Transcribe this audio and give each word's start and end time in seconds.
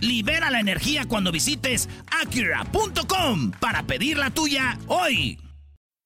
Libera 0.00 0.50
la 0.50 0.60
energía 0.60 1.06
cuando 1.06 1.32
visites 1.32 1.88
Acura.com 2.10 3.52
para 3.60 3.82
pedir 3.82 4.16
la 4.18 4.30
tuya 4.30 4.78
hoy. 4.88 5.38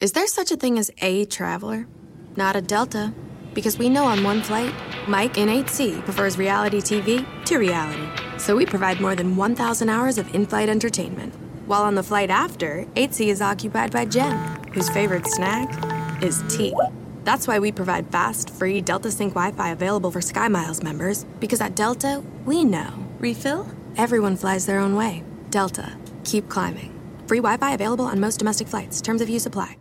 Is 0.00 0.12
there 0.12 0.26
such 0.26 0.50
a 0.50 0.56
thing 0.56 0.78
as 0.78 0.90
a 0.98 1.26
traveler? 1.26 1.86
Not 2.36 2.56
a 2.56 2.60
Delta. 2.60 3.12
Because 3.54 3.78
we 3.78 3.88
know 3.88 4.04
on 4.04 4.24
one 4.24 4.42
flight, 4.42 4.74
Mike 5.06 5.36
in 5.38 5.48
8C 5.48 6.02
prefers 6.04 6.38
reality 6.38 6.78
TV 6.80 7.24
to 7.44 7.58
reality. 7.58 8.08
So 8.38 8.56
we 8.56 8.66
provide 8.66 9.00
more 9.00 9.14
than 9.14 9.36
1,000 9.36 9.88
hours 9.88 10.18
of 10.18 10.34
in 10.34 10.46
flight 10.46 10.68
entertainment. 10.68 11.34
While 11.66 11.82
on 11.82 11.94
the 11.94 12.02
flight 12.02 12.30
after, 12.30 12.84
8C 12.96 13.28
is 13.28 13.40
occupied 13.40 13.92
by 13.92 14.06
Jen, 14.06 14.36
whose 14.72 14.88
favorite 14.90 15.26
snack 15.26 16.22
is 16.22 16.42
tea. 16.48 16.74
That's 17.24 17.46
why 17.46 17.58
we 17.60 17.70
provide 17.70 18.10
fast, 18.10 18.50
free 18.50 18.80
Delta 18.80 19.10
Sync 19.10 19.34
Wi 19.34 19.52
Fi 19.52 19.70
available 19.70 20.10
for 20.10 20.20
SkyMiles 20.20 20.82
members, 20.82 21.24
because 21.38 21.60
at 21.60 21.76
Delta, 21.76 22.22
we 22.44 22.64
know. 22.64 22.92
Refill? 23.20 23.68
Everyone 23.96 24.36
flies 24.36 24.66
their 24.66 24.78
own 24.78 24.94
way. 24.96 25.24
Delta. 25.50 25.96
Keep 26.24 26.48
climbing. 26.48 26.92
Free 27.26 27.40
Wi 27.40 27.56
Fi 27.56 27.74
available 27.74 28.04
on 28.04 28.20
most 28.20 28.38
domestic 28.38 28.68
flights. 28.68 29.00
Terms 29.00 29.20
of 29.20 29.28
use 29.28 29.46
apply. 29.46 29.76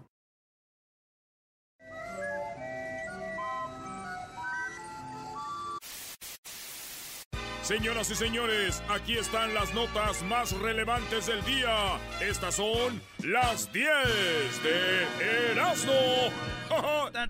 Señoras 7.71 8.12
y 8.12 8.15
señores, 8.15 8.84
aquí 8.89 9.17
están 9.17 9.54
las 9.54 9.73
notas 9.73 10.23
más 10.23 10.51
relevantes 10.59 11.27
del 11.27 11.41
día. 11.45 11.98
Estas 12.20 12.55
son 12.55 13.01
las 13.23 13.71
10 13.71 13.87
de 14.62 15.51
Erasmo. 15.51 15.93
¿De 17.13 17.29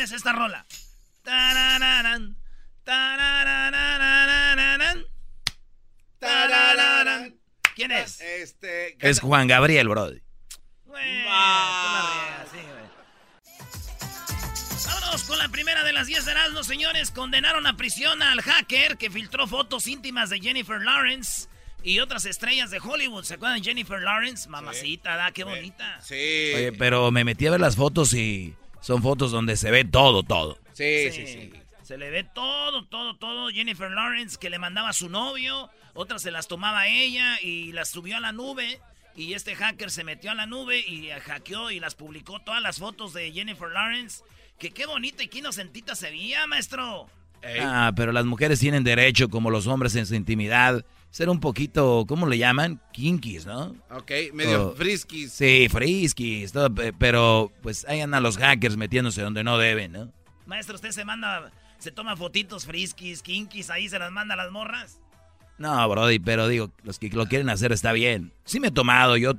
quién 0.00 0.04
es 0.04 0.12
esta 0.12 0.32
rola? 0.32 0.64
¿Quién 7.74 7.92
es? 7.92 8.20
Este, 8.20 8.96
es 8.98 9.20
Juan 9.20 9.46
Gabriel, 9.46 9.88
brody. 9.88 10.22
Vámonos 14.86 15.24
con 15.24 15.38
la 15.38 15.48
primera 15.48 15.84
de 15.84 15.92
las 15.92 16.06
10 16.06 16.24
de 16.24 16.30
Erasmo, 16.30 16.62
señores. 16.62 17.10
Condenaron 17.10 17.66
a 17.66 17.76
prisión 17.76 18.22
al 18.22 18.40
hacker 18.40 18.96
que 18.96 19.10
filtró 19.10 19.46
fotos 19.46 19.86
íntimas 19.86 20.30
de 20.30 20.40
Jennifer 20.40 20.80
Lawrence 20.80 21.48
y 21.82 21.98
otras 22.00 22.24
estrellas 22.24 22.70
de 22.70 22.78
Hollywood. 22.78 23.24
¿Se 23.24 23.34
acuerdan 23.34 23.60
de 23.60 23.64
Jennifer 23.64 24.00
Lawrence? 24.00 24.48
Mamacita, 24.48 25.16
da, 25.16 25.30
qué 25.32 25.44
bonita. 25.44 26.00
Sí. 26.00 26.52
Oye, 26.54 26.72
pero 26.72 27.10
me 27.10 27.24
metí 27.24 27.46
a 27.46 27.50
ver 27.50 27.60
las 27.60 27.76
fotos 27.76 28.14
y 28.14 28.56
son 28.80 29.02
fotos 29.02 29.30
donde 29.30 29.56
se 29.56 29.70
ve 29.70 29.84
todo, 29.84 30.22
todo. 30.22 30.58
Sí, 30.72 31.10
sí, 31.12 31.26
sí. 31.26 31.52
Se 31.82 31.98
le 31.98 32.10
ve 32.10 32.24
todo, 32.24 32.86
todo, 32.86 33.16
todo. 33.16 33.48
Jennifer 33.50 33.90
Lawrence 33.90 34.38
que 34.38 34.50
le 34.50 34.58
mandaba 34.58 34.90
a 34.90 34.92
su 34.92 35.08
novio, 35.08 35.70
otras 35.94 36.22
se 36.22 36.30
las 36.30 36.46
tomaba 36.48 36.86
ella 36.86 37.40
y 37.40 37.72
las 37.72 37.88
subió 37.88 38.16
a 38.16 38.20
la 38.20 38.32
nube. 38.32 38.80
Y 39.16 39.34
este 39.34 39.56
hacker 39.56 39.90
se 39.90 40.04
metió 40.04 40.30
a 40.30 40.34
la 40.34 40.46
nube 40.46 40.78
y 40.78 41.08
hackeó 41.10 41.70
y 41.70 41.80
las 41.80 41.94
publicó 41.94 42.40
todas 42.40 42.62
las 42.62 42.78
fotos 42.78 43.12
de 43.12 43.32
Jennifer 43.32 43.68
Lawrence. 43.68 44.22
Que 44.58 44.70
qué 44.70 44.86
bonita 44.86 45.22
y 45.22 45.28
qué 45.28 45.40
inocentita 45.40 45.94
se 45.94 46.10
veía, 46.10 46.46
maestro. 46.46 47.10
Ah, 47.60 47.92
pero 47.96 48.12
las 48.12 48.24
mujeres 48.24 48.60
tienen 48.60 48.84
derecho, 48.84 49.28
como 49.28 49.50
los 49.50 49.66
hombres 49.66 49.96
en 49.96 50.06
su 50.06 50.14
intimidad, 50.14 50.84
ser 51.10 51.28
un 51.28 51.40
poquito, 51.40 52.04
¿cómo 52.08 52.26
le 52.26 52.38
llaman? 52.38 52.80
Kinkies, 52.92 53.46
¿no? 53.46 53.74
Ok, 53.90 54.10
medio 54.32 54.74
friskies. 54.76 55.32
Sí, 55.32 55.68
friskies, 55.68 56.52
pero 56.98 57.52
pues 57.62 57.84
ahí 57.88 58.00
andan 58.00 58.22
los 58.22 58.38
hackers 58.38 58.76
metiéndose 58.76 59.22
donde 59.22 59.44
no 59.44 59.58
deben, 59.58 59.92
¿no? 59.92 60.12
Maestro, 60.46 60.76
¿usted 60.76 60.92
se 60.92 61.04
manda, 61.04 61.50
se 61.78 61.90
toma 61.90 62.16
fotitos 62.16 62.64
friskies, 62.64 63.22
kinkies, 63.22 63.70
ahí 63.70 63.88
se 63.88 63.98
las 63.98 64.10
manda 64.10 64.34
a 64.34 64.36
las 64.36 64.50
morras? 64.50 65.00
No, 65.58 65.86
Brody, 65.88 66.18
pero 66.18 66.48
digo, 66.48 66.70
los 66.84 66.98
que 66.98 67.10
lo 67.10 67.26
quieren 67.26 67.50
hacer 67.50 67.70
está 67.72 67.92
bien. 67.92 68.32
Sí 68.44 68.60
me 68.60 68.68
he 68.68 68.72
tomado, 68.72 69.16
yo, 69.16 69.34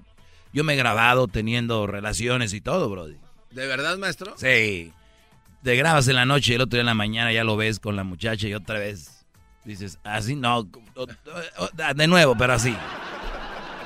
yo 0.53 0.63
me 0.63 0.73
he 0.73 0.77
grabado 0.77 1.27
teniendo 1.27 1.87
relaciones 1.87 2.53
y 2.53 2.61
todo, 2.61 2.89
Brody. 2.89 3.17
¿De 3.49 3.65
verdad, 3.65 3.97
maestro? 3.97 4.35
Sí. 4.37 4.93
Te 5.63 5.75
grabas 5.75 6.07
en 6.07 6.15
la 6.15 6.25
noche 6.25 6.51
y 6.51 6.55
el 6.55 6.61
otro 6.61 6.77
día 6.77 6.81
en 6.81 6.85
la 6.87 6.93
mañana 6.93 7.33
ya 7.33 7.43
lo 7.43 7.57
ves 7.57 7.79
con 7.79 7.95
la 7.95 8.03
muchacha 8.03 8.47
y 8.47 8.53
otra 8.53 8.79
vez 8.79 9.20
dices, 9.63 9.99
así 10.03 10.35
no, 10.35 10.67
de 11.95 12.07
nuevo, 12.07 12.35
pero 12.37 12.53
así. 12.53 12.75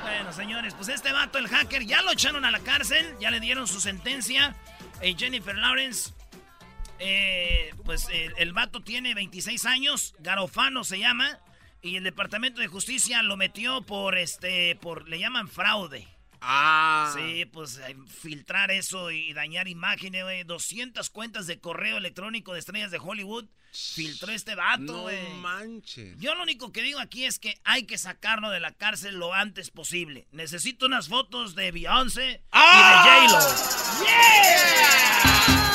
Bueno, 0.02 0.32
señores, 0.32 0.74
pues 0.74 0.88
este 0.88 1.12
vato, 1.12 1.38
el 1.38 1.48
hacker, 1.48 1.84
ya 1.84 2.02
lo 2.02 2.12
echaron 2.12 2.44
a 2.44 2.50
la 2.50 2.60
cárcel, 2.60 3.14
ya 3.20 3.30
le 3.30 3.40
dieron 3.40 3.66
su 3.66 3.80
sentencia. 3.80 4.54
Eh, 5.00 5.14
Jennifer 5.16 5.56
Lawrence, 5.56 6.12
eh, 6.98 7.74
pues 7.84 8.08
el, 8.38 8.52
vato 8.52 8.80
tiene 8.80 9.14
26 9.14 9.66
años, 9.66 10.14
Garofano 10.20 10.84
se 10.84 10.98
llama, 10.98 11.38
y 11.82 11.96
el 11.96 12.04
Departamento 12.04 12.60
de 12.60 12.68
Justicia 12.68 13.22
lo 13.22 13.36
metió 13.36 13.82
por, 13.82 14.16
este, 14.16 14.76
por, 14.76 15.08
le 15.08 15.18
llaman 15.18 15.48
fraude. 15.48 16.08
Ah. 16.40 17.12
Sí, 17.16 17.44
pues 17.46 17.78
eh, 17.78 17.96
filtrar 18.08 18.70
eso 18.70 19.10
y 19.10 19.32
dañar 19.32 19.68
imágenes, 19.68 20.22
güey. 20.24 20.44
200 20.44 21.08
cuentas 21.10 21.46
de 21.46 21.60
correo 21.60 21.98
electrónico 21.98 22.52
de 22.52 22.60
estrellas 22.60 22.90
de 22.90 22.98
Hollywood. 22.98 23.46
Filtró 23.72 24.32
este 24.32 24.54
vato, 24.54 25.02
güey. 25.02 25.22
No 25.22 25.36
manches. 25.36 26.16
Yo 26.18 26.34
lo 26.34 26.42
único 26.42 26.72
que 26.72 26.80
digo 26.82 26.98
aquí 26.98 27.24
es 27.26 27.38
que 27.38 27.60
hay 27.64 27.84
que 27.84 27.98
sacarlo 27.98 28.48
de 28.50 28.60
la 28.60 28.72
cárcel 28.72 29.16
lo 29.16 29.34
antes 29.34 29.70
posible. 29.70 30.26
Necesito 30.32 30.86
unas 30.86 31.08
fotos 31.08 31.54
de 31.54 31.72
Beyoncé 31.72 32.42
¡Ah! 32.52 33.18
y 33.18 33.26
de 33.26 33.28
J-Lo. 33.28 33.96
Bueno, 33.98 35.65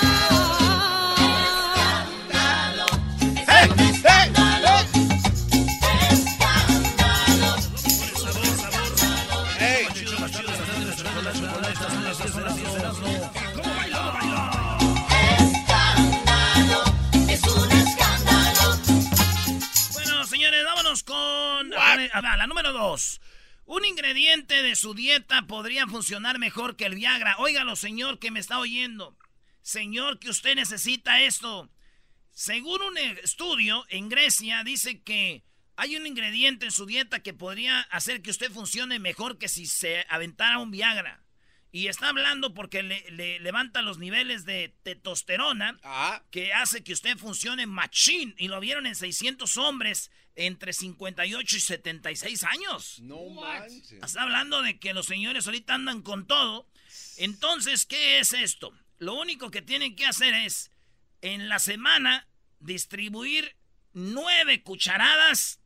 su 24.82 24.94
dieta 24.96 25.44
podría 25.44 25.86
funcionar 25.88 26.40
mejor 26.40 26.76
que 26.76 26.86
el 26.86 26.96
Viagra. 26.96 27.36
Óigalo, 27.38 27.76
señor, 27.76 28.18
que 28.18 28.32
me 28.32 28.40
está 28.40 28.58
oyendo. 28.58 29.16
Señor, 29.62 30.18
que 30.20 30.30
usted 30.32 30.56
necesita 30.56 31.22
esto. 31.22 31.72
Según 32.32 32.82
un 32.82 32.98
estudio 32.98 33.86
en 33.90 34.10
Grecia, 34.10 34.64
dice 34.64 35.04
que 35.04 35.44
hay 35.76 35.96
un 35.98 36.08
ingrediente 36.08 36.66
en 36.66 36.72
su 36.72 36.88
dieta 36.88 37.22
que 37.22 37.34
podría 37.34 37.82
hacer 37.92 38.24
que 38.24 38.32
usted 38.32 38.52
funcione 38.52 38.98
mejor 38.98 39.38
que 39.38 39.48
si 39.50 39.68
se 39.68 40.04
aventara 40.10 40.58
un 40.58 40.72
Viagra. 40.72 41.24
Y 41.72 41.88
está 41.88 42.10
hablando 42.10 42.54
porque 42.54 42.82
le, 42.82 43.10
le 43.12 43.40
levanta 43.40 43.82
los 43.84 44.00
niveles 44.00 44.46
de 44.46 44.76
testosterona 44.84 45.80
Ah. 45.84 46.24
que 46.32 46.54
hace 46.54 46.84
que 46.84 46.94
usted 46.94 47.18
funcione 47.18 47.68
machín. 47.68 48.34
Y 48.38 48.48
lo 48.48 48.60
vieron 48.60 48.88
en 48.88 48.96
600 48.96 49.58
hombres 49.58 50.10
entre 50.36 50.74
58 50.74 51.58
y 51.58 51.60
76 51.60 52.44
años. 52.44 53.00
No 53.02 53.26
manches. 53.30 54.04
Está 54.04 54.24
hablando 54.24 54.62
de 54.62 54.80
que 54.80 54.94
los 54.94 55.06
señores 55.06 55.46
ahorita 55.46 55.74
andan 55.76 56.02
con 56.02 56.26
todo. 56.26 56.68
Entonces, 57.18 57.86
¿qué 57.86 58.20
es 58.20 58.34
esto? 58.34 58.74
Lo 58.98 59.16
único 59.16 59.52
que 59.52 59.62
tienen 59.62 59.96
que 59.96 60.06
hacer 60.06 60.34
es, 60.34 60.72
en 61.22 61.50
la 61.50 61.60
semana, 61.60 62.28
distribuir 62.60 63.56
nueve 63.94 64.62
cucharadas 64.64 65.60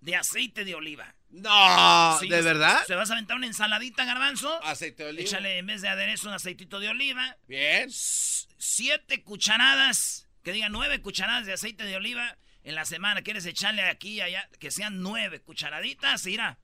de 0.00 0.16
aceite 0.16 0.64
de 0.64 0.74
oliva. 0.74 1.14
No, 1.30 2.16
Sí, 2.20 2.28
¿de 2.28 2.42
verdad? 2.42 2.84
Se 2.86 2.94
vas 2.94 3.10
a 3.10 3.14
aventar 3.14 3.36
una 3.36 3.46
ensaladita, 3.46 4.04
garbanzo. 4.04 4.62
Aceite 4.62 5.02
de 5.02 5.08
oliva. 5.10 5.24
Échale 5.24 5.58
en 5.58 5.66
vez 5.66 5.82
de 5.82 5.88
aderezo 5.88 6.28
un 6.28 6.34
aceitito 6.34 6.78
de 6.78 6.88
oliva. 6.88 7.36
Bien. 7.48 7.88
Siete 7.90 9.22
cucharadas, 9.22 10.28
que 10.44 10.52
diga 10.52 10.68
nueve 10.68 11.00
cucharadas 11.02 11.46
de 11.46 11.54
aceite 11.54 11.84
de 11.84 11.96
oliva 11.96 12.38
en 12.64 12.74
la 12.74 12.84
semana. 12.84 13.22
¿Quieres 13.22 13.46
echarle 13.46 13.82
aquí 13.82 14.14
y 14.14 14.20
allá? 14.20 14.48
Que 14.58 14.70
sean 14.70 15.00
nueve 15.02 15.40
cucharaditas, 15.40 16.24
mira. 16.26 16.58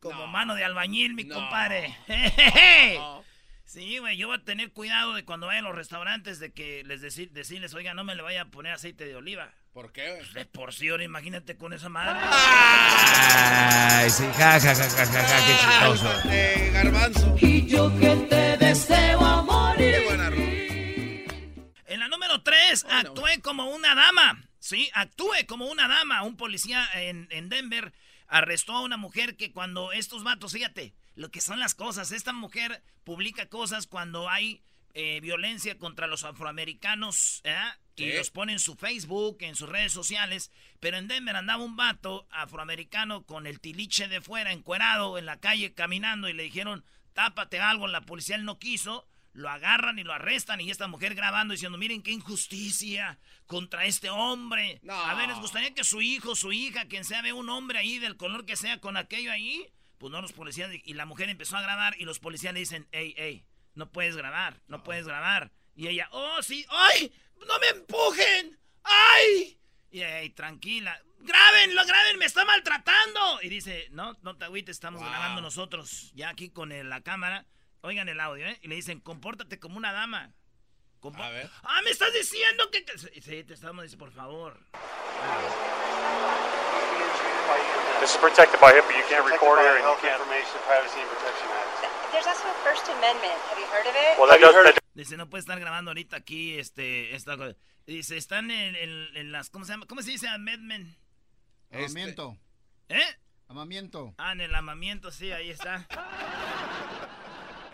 Como 0.00 0.20
No. 0.22 0.26
mano 0.28 0.54
de 0.54 0.64
albañil, 0.64 1.14
mi 1.14 1.24
No. 1.24 1.34
compadre. 1.34 1.96
Jejeje. 2.06 2.94
No. 2.98 3.24
Sí, 3.64 3.98
güey, 3.98 4.16
yo 4.16 4.28
voy 4.28 4.36
a 4.38 4.44
tener 4.44 4.70
cuidado 4.72 5.12
de 5.14 5.24
cuando 5.24 5.48
vaya 5.48 5.58
a 5.58 5.62
los 5.62 5.74
restaurantes 5.74 6.38
de 6.38 6.52
que 6.52 6.84
les 6.84 7.00
decir, 7.00 7.32
decirles, 7.32 7.74
oiga, 7.74 7.94
no 7.94 8.04
me 8.04 8.14
le 8.14 8.22
vaya 8.22 8.42
a 8.42 8.44
poner 8.46 8.72
aceite 8.72 9.04
de 9.06 9.16
oliva. 9.16 9.52
¿Por 9.72 9.92
qué, 9.92 10.06
güey? 10.08 10.18
Pues 10.20 10.32
de 10.34 10.46
porción, 10.46 11.02
imagínate 11.02 11.56
con 11.56 11.72
esa 11.72 11.88
madre. 11.88 12.16
Ay, 12.22 14.08
sí, 14.08 14.24
ja, 14.38 14.60
ja, 14.60 14.74
ja, 14.74 14.74
ja, 14.74 14.88
ja, 14.88 15.06
ja, 15.06 15.46
qué 15.46 15.54
chistoso. 15.60 16.12
Eh, 16.30 16.70
garbanzo. 16.72 17.36
Y 17.40 17.66
yo 17.66 17.90
que 17.98 18.14
te 18.28 18.56
deseo 18.56 19.20
a 19.24 19.42
morir. 19.42 19.94
Qué 19.96 20.04
buena. 20.04 20.26
En 21.86 22.00
la 22.00 22.08
número 22.08 22.40
3, 22.42 22.86
actué 22.88 23.40
como 23.40 23.66
una 23.70 23.94
dama. 23.94 24.42
Sí, 24.66 24.90
actúe 24.94 25.46
como 25.46 25.66
una 25.66 25.86
dama. 25.86 26.24
Un 26.24 26.36
policía 26.36 26.88
en, 26.94 27.28
en 27.30 27.48
Denver 27.48 27.92
arrestó 28.26 28.72
a 28.72 28.82
una 28.82 28.96
mujer 28.96 29.36
que 29.36 29.52
cuando 29.52 29.92
estos 29.92 30.24
vatos, 30.24 30.54
fíjate, 30.54 30.92
lo 31.14 31.30
que 31.30 31.40
son 31.40 31.60
las 31.60 31.76
cosas, 31.76 32.10
esta 32.10 32.32
mujer 32.32 32.82
publica 33.04 33.46
cosas 33.48 33.86
cuando 33.86 34.28
hay 34.28 34.64
eh, 34.94 35.20
violencia 35.20 35.78
contra 35.78 36.08
los 36.08 36.24
afroamericanos, 36.24 37.42
¿eh? 37.44 37.56
Y 37.94 38.12
los 38.16 38.32
pone 38.32 38.54
en 38.54 38.58
su 38.58 38.74
Facebook, 38.74 39.38
en 39.40 39.54
sus 39.54 39.68
redes 39.68 39.92
sociales. 39.92 40.50
Pero 40.80 40.96
en 40.96 41.06
Denver 41.06 41.36
andaba 41.36 41.62
un 41.62 41.76
vato 41.76 42.26
afroamericano 42.32 43.22
con 43.22 43.46
el 43.46 43.60
tiliche 43.60 44.08
de 44.08 44.20
fuera, 44.20 44.50
encuerado, 44.50 45.16
en 45.16 45.26
la 45.26 45.38
calle, 45.38 45.74
caminando, 45.74 46.28
y 46.28 46.32
le 46.32 46.42
dijeron, 46.42 46.84
tápate 47.12 47.60
algo. 47.60 47.86
La 47.86 48.00
policía 48.00 48.34
él 48.34 48.44
no 48.44 48.58
quiso. 48.58 49.06
Lo 49.36 49.50
agarran 49.50 49.98
y 49.98 50.02
lo 50.02 50.12
arrestan. 50.14 50.60
Y 50.62 50.70
esta 50.70 50.86
mujer 50.88 51.14
grabando 51.14 51.52
diciendo, 51.52 51.76
miren 51.76 52.02
qué 52.02 52.10
injusticia 52.10 53.18
contra 53.46 53.84
este 53.84 54.08
hombre. 54.08 54.80
No. 54.82 54.94
A 54.94 55.14
ver, 55.14 55.28
¿les 55.28 55.38
gustaría 55.38 55.74
que 55.74 55.84
su 55.84 56.00
hijo, 56.00 56.34
su 56.34 56.52
hija, 56.52 56.86
quien 56.86 57.04
sea, 57.04 57.20
vea 57.20 57.34
un 57.34 57.50
hombre 57.50 57.78
ahí 57.78 57.98
del 57.98 58.16
color 58.16 58.46
que 58.46 58.56
sea 58.56 58.80
con 58.80 58.96
aquello 58.96 59.30
ahí? 59.30 59.66
Pues 59.98 60.10
no, 60.10 60.22
los 60.22 60.32
policías. 60.32 60.70
Y 60.84 60.94
la 60.94 61.04
mujer 61.04 61.28
empezó 61.28 61.56
a 61.56 61.62
grabar 61.62 61.94
y 61.98 62.04
los 62.04 62.18
policías 62.18 62.54
le 62.54 62.60
dicen, 62.60 62.88
hey, 62.92 63.14
hey, 63.18 63.44
no 63.74 63.90
puedes 63.92 64.16
grabar, 64.16 64.60
no 64.68 64.82
puedes 64.82 65.06
grabar. 65.06 65.52
Y 65.74 65.88
ella, 65.88 66.08
oh, 66.12 66.42
sí, 66.42 66.64
¡ay! 66.70 67.12
¡No 67.46 67.58
me 67.58 67.68
empujen! 67.78 68.58
¡Ay! 68.84 69.58
Y 69.90 70.00
ey, 70.00 70.30
tranquila. 70.30 70.98
¡Grábenlo, 71.18 71.84
graben! 71.84 72.18
¡Me 72.18 72.24
está 72.24 72.44
maltratando! 72.46 73.42
Y 73.42 73.50
dice, 73.50 73.88
no, 73.90 74.16
no 74.22 74.36
te 74.36 74.46
agüites, 74.46 74.76
estamos 74.76 75.00
Wow. 75.02 75.10
grabando 75.10 75.42
nosotros. 75.42 76.12
Ya 76.14 76.30
aquí 76.30 76.48
con 76.48 76.70
la 76.88 77.00
cámara. 77.02 77.44
Oigan 77.86 78.08
el 78.08 78.18
audio, 78.18 78.46
¿eh? 78.46 78.58
Y 78.62 78.68
le 78.68 78.74
dicen, 78.74 78.98
compórtate 78.98 79.60
como 79.60 79.76
una 79.76 79.92
dama. 79.92 80.32
Compo- 81.00 81.22
A 81.22 81.30
ver. 81.30 81.48
¡Ah, 81.62 81.80
me 81.84 81.90
estás 81.90 82.12
diciendo 82.12 82.68
que...! 82.72 82.84
que-". 82.84 82.98
Sí, 82.98 83.44
te 83.44 83.54
estamos 83.54 83.84
diciendo, 83.84 84.04
por 84.06 84.12
favor. 84.12 84.58
This 88.00 88.10
is 88.10 88.16
protected 88.18 88.58
by 88.60 88.72
HIPAA. 88.72 88.90
You 88.98 89.04
can't 89.08 89.24
record 89.30 89.60
here, 89.60 89.76
and 89.78 89.84
you 89.86 89.96
can't. 90.02 90.20
Information 90.20 90.58
Privacy 90.66 90.98
and 91.00 91.08
Protection 91.10 91.48
Act. 91.54 92.12
There's 92.12 92.26
also 92.26 92.48
a 92.48 92.54
First 92.64 92.88
Amendment. 92.88 93.38
Have 93.50 93.58
you 93.58 93.66
heard 93.66 93.86
of 93.86 93.94
it? 93.94 94.18
Well, 94.18 94.28
that 94.28 94.40
does, 94.40 94.52
heard 94.54 94.66
that 94.66 94.78
Dice, 94.94 95.16
no 95.16 95.26
puede 95.30 95.40
estar 95.42 95.58
grabando 95.60 95.90
ahorita 95.90 96.16
aquí, 96.16 96.58
este, 96.58 97.14
esta 97.14 97.36
cosa. 97.36 97.54
Dice, 97.86 98.16
están 98.16 98.50
en, 98.50 98.74
en- 98.74 99.16
en 99.16 99.30
las, 99.32 99.48
¿cómo 99.50 99.64
se 99.64 99.72
llama? 99.72 99.86
¿Cómo 99.86 100.02
se 100.02 100.10
dice 100.10 100.26
amendment? 100.28 100.88
Este, 101.70 101.84
Amamiento. 101.84 102.36
¿Eh? 102.88 103.16
Amamiento. 103.48 104.14
Ah, 104.18 104.32
en 104.32 104.40
el 104.40 104.54
amamiento, 104.54 105.10
sí, 105.12 105.30
ahí 105.30 105.50
está. 105.50 105.86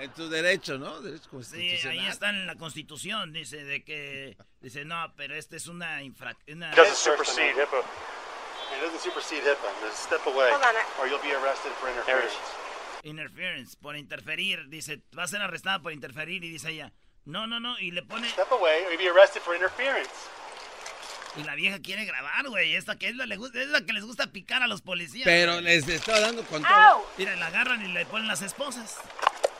En 0.03 0.11
tu 0.11 0.29
derecho, 0.29 0.79
¿no? 0.79 1.01
Derecho 1.01 1.23
Sí, 1.25 1.31
constitucional. 1.31 1.99
ahí 1.99 2.07
está 2.09 2.31
en 2.31 2.47
la 2.47 2.57
constitución, 2.57 3.33
dice, 3.33 3.63
de 3.65 3.85
que, 3.85 4.37
dice, 4.61 4.85
no, 4.85 5.13
pero 5.17 5.37
esta 5.37 5.55
es 5.57 5.69
una 5.69 6.03
infracción. 6.03 6.59
doesn't 6.61 6.97
supersede 6.97 7.53
HIPAA. 7.53 7.79
It 8.75 8.83
doesn't 8.83 9.01
supersede 9.01 9.43
HIPAA. 9.43 9.71
Just 9.89 10.05
step 10.07 10.27
away, 10.27 10.51
Hold 10.51 10.65
on, 10.65 10.75
I- 10.75 11.01
or 11.01 11.09
you'll 11.09 11.23
be 11.23 11.33
arrested 11.33 11.71
for 11.81 11.89
interference. 11.89 12.35
Interference, 13.05 13.77
por 13.77 13.97
interferir, 13.97 14.69
dice, 14.69 15.01
va 15.17 15.23
a 15.25 15.29
ser 15.29 15.41
arrestada 15.41 15.81
por 15.81 15.93
interferir, 15.93 16.43
y 16.43 16.51
dice 16.51 16.71
ella, 16.71 16.93
no, 17.25 17.47
no, 17.47 17.61
no, 17.61 17.79
y 17.79 17.93
le 17.93 18.03
pone, 18.03 18.29
Step 18.29 18.51
away, 18.51 18.83
or 18.85 18.91
you'll 18.93 18.99
be 19.05 19.09
arrested 19.09 19.41
for 19.43 19.55
interference. 19.55 20.11
y 21.37 21.45
la 21.45 21.55
vieja 21.55 21.79
quiere 21.81 22.05
grabar, 22.05 22.47
güey, 22.49 22.75
esta 22.75 22.97
que 22.99 23.09
es 23.09 23.15
la, 23.17 23.25
es 23.25 23.69
la 23.69 23.87
que 23.87 23.93
les 23.93 24.05
gusta 24.05 24.27
picar 24.33 24.63
a 24.63 24.67
los 24.67 24.83
policías. 24.83 25.25
Pero 25.25 25.61
les 25.61 25.87
estaba 25.89 26.19
dando 26.21 26.43
con 26.45 26.61
todo. 26.63 26.97
Ow! 26.99 27.05
Mira, 27.19 27.37
la 27.37 27.47
agarran 27.47 27.85
y 27.85 27.89
le 27.93 28.05
ponen 28.05 28.27
las 28.29 28.43
esposas. 28.43 28.99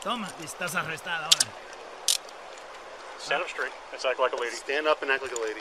Toma, 0.03 0.29
estás 0.43 0.75
arrestada 0.75 1.27
ahora. 1.27 1.49
Stand 3.19 3.43
up 3.43 3.49
straight. 3.49 3.73
Let's 3.93 4.05
act 4.05 4.19
like 4.19 4.33
a 4.33 4.41
lady. 4.41 4.57
Stand 4.57 4.87
up 4.89 5.01
and 5.03 5.11
act 5.13 5.23
like 5.23 5.33
a 5.33 5.41
lady. 5.41 5.61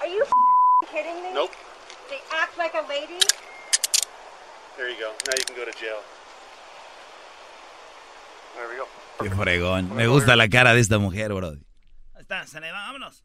Are 0.00 0.08
you 0.08 0.22
f***ing 0.22 0.88
kidding 0.90 1.22
me? 1.22 1.32
Nope. 1.32 1.52
They 2.08 2.18
act 2.42 2.58
like 2.58 2.74
a 2.74 2.82
lady? 2.88 3.18
There 4.76 4.90
you 4.90 4.96
go. 4.98 5.12
Now 5.26 5.34
you 5.38 5.44
can 5.46 5.54
go 5.56 5.64
to 5.64 5.72
jail. 5.78 6.02
There 8.56 8.68
we 8.68 8.76
go. 8.76 8.86
Qué 9.20 9.30
fregón. 9.30 9.94
Me 9.94 10.06
gusta 10.08 10.34
la 10.36 10.48
cara 10.48 10.74
de 10.74 10.80
esta 10.80 10.98
mujer, 10.98 11.32
bro. 11.32 11.50
Ahí 12.14 12.22
está, 12.22 12.46
se 12.46 12.60
le 12.60 12.72
va, 12.72 12.80
vámonos. 12.86 13.24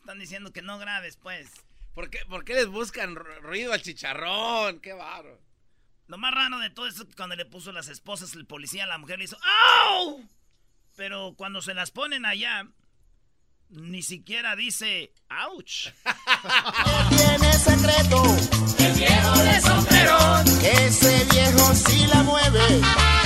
Están 0.00 0.18
diciendo 0.18 0.52
que 0.52 0.62
no 0.62 0.78
grabes, 0.78 1.16
pues. 1.18 1.50
¿Por 1.94 2.08
qué, 2.08 2.24
¿Por 2.28 2.44
qué 2.44 2.54
les 2.54 2.66
buscan 2.68 3.14
ru- 3.14 3.40
ruido 3.40 3.72
al 3.72 3.82
chicharrón? 3.82 4.80
Qué 4.80 4.92
barro. 4.94 5.38
Lo 6.10 6.18
más 6.18 6.34
raro 6.34 6.58
de 6.58 6.70
todo 6.70 6.88
eso 6.88 7.04
es 7.04 7.08
que 7.08 7.14
cuando 7.14 7.36
le 7.36 7.44
puso 7.44 7.70
las 7.70 7.86
esposas 7.86 8.34
el 8.34 8.44
policía, 8.44 8.84
la 8.84 8.98
mujer 8.98 9.18
le 9.18 9.26
hizo 9.26 9.38
¡Au! 9.86 10.28
Pero 10.96 11.34
cuando 11.36 11.62
se 11.62 11.72
las 11.72 11.92
ponen 11.92 12.26
allá, 12.26 12.66
ni 13.68 14.02
siquiera 14.02 14.56
dice 14.56 15.12
¡Ouch! 15.30 15.86
Tiene 17.16 17.52
secreto. 17.52 18.24
El 18.80 18.92
viejo 18.94 19.38
de 19.38 19.60
sombrero. 19.60 20.18
Ese 20.84 21.24
viejo 21.30 21.74
sí 21.76 22.04
la 22.08 22.24
mueve. 22.24 22.60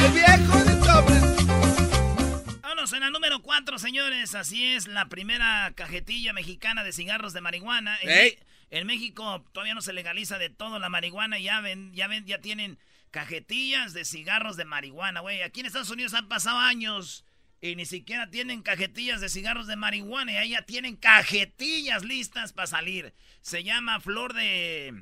El 0.05 0.13
viejo 0.13 0.59
de 0.59 0.85
sobre. 0.85 2.61
Vámonos 2.61 2.93
en 2.93 3.01
la 3.01 3.09
número 3.09 3.41
4, 3.41 3.79
señores. 3.79 4.35
Así 4.35 4.63
es, 4.63 4.89
la 4.89 5.09
primera 5.09 5.73
cajetilla 5.75 6.35
mexicana 6.35 6.85
de 6.85 6.93
cigarros 6.93 7.33
de 7.33 7.41
marihuana. 7.41 7.97
En, 8.03 8.11
Ey. 8.11 8.39
En 8.75 8.89
México 8.89 9.45
todavía 9.53 9.75
no 9.75 9.83
se 9.83 9.93
legaliza 9.93 10.37
de 10.37 10.51
todo 10.51 10.81
la 10.81 10.89
marihuana. 10.89 11.39
Ya 11.39 11.61
ven, 11.61 11.93
ya 11.93 12.09
ven, 12.09 12.27
ya 12.27 12.41
tienen 12.41 12.79
cajetillas 13.13 13.93
de 13.93 14.05
cigarros 14.05 14.57
de 14.57 14.65
marihuana, 14.65 15.21
güey. 15.21 15.43
Aquí 15.43 15.61
en 15.61 15.67
Estados 15.67 15.91
Unidos 15.91 16.13
han 16.15 16.29
pasado 16.29 16.59
años 16.59 17.25
y 17.61 17.77
ni 17.77 17.87
siquiera 17.87 18.31
tienen 18.31 18.63
cajetillas 18.63 19.21
de 19.21 19.29
cigarros 19.29 19.69
de 19.69 19.77
marihuana. 19.77 20.33
Y 20.33 20.37
ahí 20.37 20.51
ya 20.51 20.63
tienen 20.63 20.97
cajetillas 20.97 22.05
listas 22.05 22.53
para 22.53 22.67
salir. 22.67 23.15
Se 23.43 23.63
llama 23.63 24.01
flor 24.01 24.35
de 24.35 24.93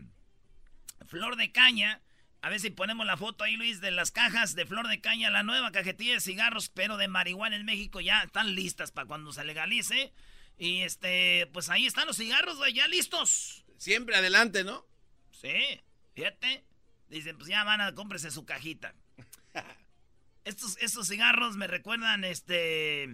flor 1.06 1.36
de 1.36 1.50
caña. 1.50 2.02
A 2.42 2.50
ver 2.50 2.60
si 2.60 2.68
ponemos 2.68 3.06
la 3.06 3.16
foto 3.16 3.44
ahí, 3.44 3.56
Luis, 3.56 3.80
de 3.80 3.90
las 3.90 4.10
cajas 4.10 4.54
de 4.54 4.66
flor 4.66 4.88
de 4.88 5.00
caña, 5.00 5.30
la 5.30 5.44
nueva 5.44 5.72
cajetilla 5.72 6.12
de 6.12 6.20
cigarros, 6.20 6.68
pero 6.68 6.98
de 6.98 7.08
marihuana 7.08 7.56
en 7.56 7.64
México 7.64 8.02
ya 8.02 8.22
están 8.22 8.54
listas 8.54 8.92
para 8.92 9.06
cuando 9.06 9.32
se 9.32 9.44
legalice. 9.44 10.12
Y 10.58 10.82
este, 10.82 11.48
pues 11.54 11.70
ahí 11.70 11.86
están 11.86 12.06
los 12.06 12.18
cigarros, 12.18 12.58
güey, 12.58 12.74
ya 12.74 12.86
listos. 12.86 13.61
Siempre 13.82 14.14
adelante, 14.14 14.62
¿no? 14.62 14.86
Sí, 15.32 15.80
fíjate. 16.14 16.62
Dicen, 17.08 17.36
pues 17.36 17.48
ya 17.48 17.64
van 17.64 17.80
a 17.80 17.92
cómprese 17.96 18.30
su 18.30 18.44
cajita. 18.44 18.94
Estos, 20.44 20.76
estos 20.78 21.08
cigarros 21.08 21.56
me 21.56 21.66
recuerdan, 21.66 22.22
este. 22.22 23.04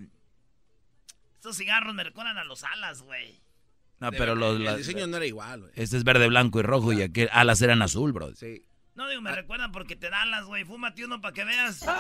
Estos 1.37 1.56
cigarros 1.56 1.94
me 1.94 2.04
recuerdan 2.04 2.37
a 2.37 2.44
los 2.44 2.64
alas, 2.64 3.00
güey. 3.00 3.40
No, 3.98 4.10
De 4.10 4.18
pero 4.18 4.34
verdad, 4.34 4.48
los, 4.48 4.56
El 4.58 4.64
la- 4.64 4.76
diseño 4.76 5.06
no 5.06 5.16
era 5.16 5.25
igual, 5.26 5.60
güey. 5.62 5.72
este 5.76 5.96
es 5.96 6.04
verde, 6.04 6.28
blanco 6.28 6.58
y 6.60 6.62
rojo 6.62 6.92
y 6.92 7.00
aquel 7.00 7.30
alas 7.32 7.62
eran 7.62 7.80
azul, 7.80 8.12
bro. 8.12 8.34
Sí. 8.34 8.62
No 8.94 9.08
digo, 9.08 9.22
me 9.22 9.32
recuerdan 9.34 9.72
porque 9.72 9.96
te 9.96 10.10
dan 10.10 10.30
las, 10.30 10.44
güey. 10.44 10.64
Fúmate 10.64 11.02
uno 11.04 11.20
para 11.22 11.32
que 11.32 11.44
veas. 11.44 11.82
¡A 11.87 11.94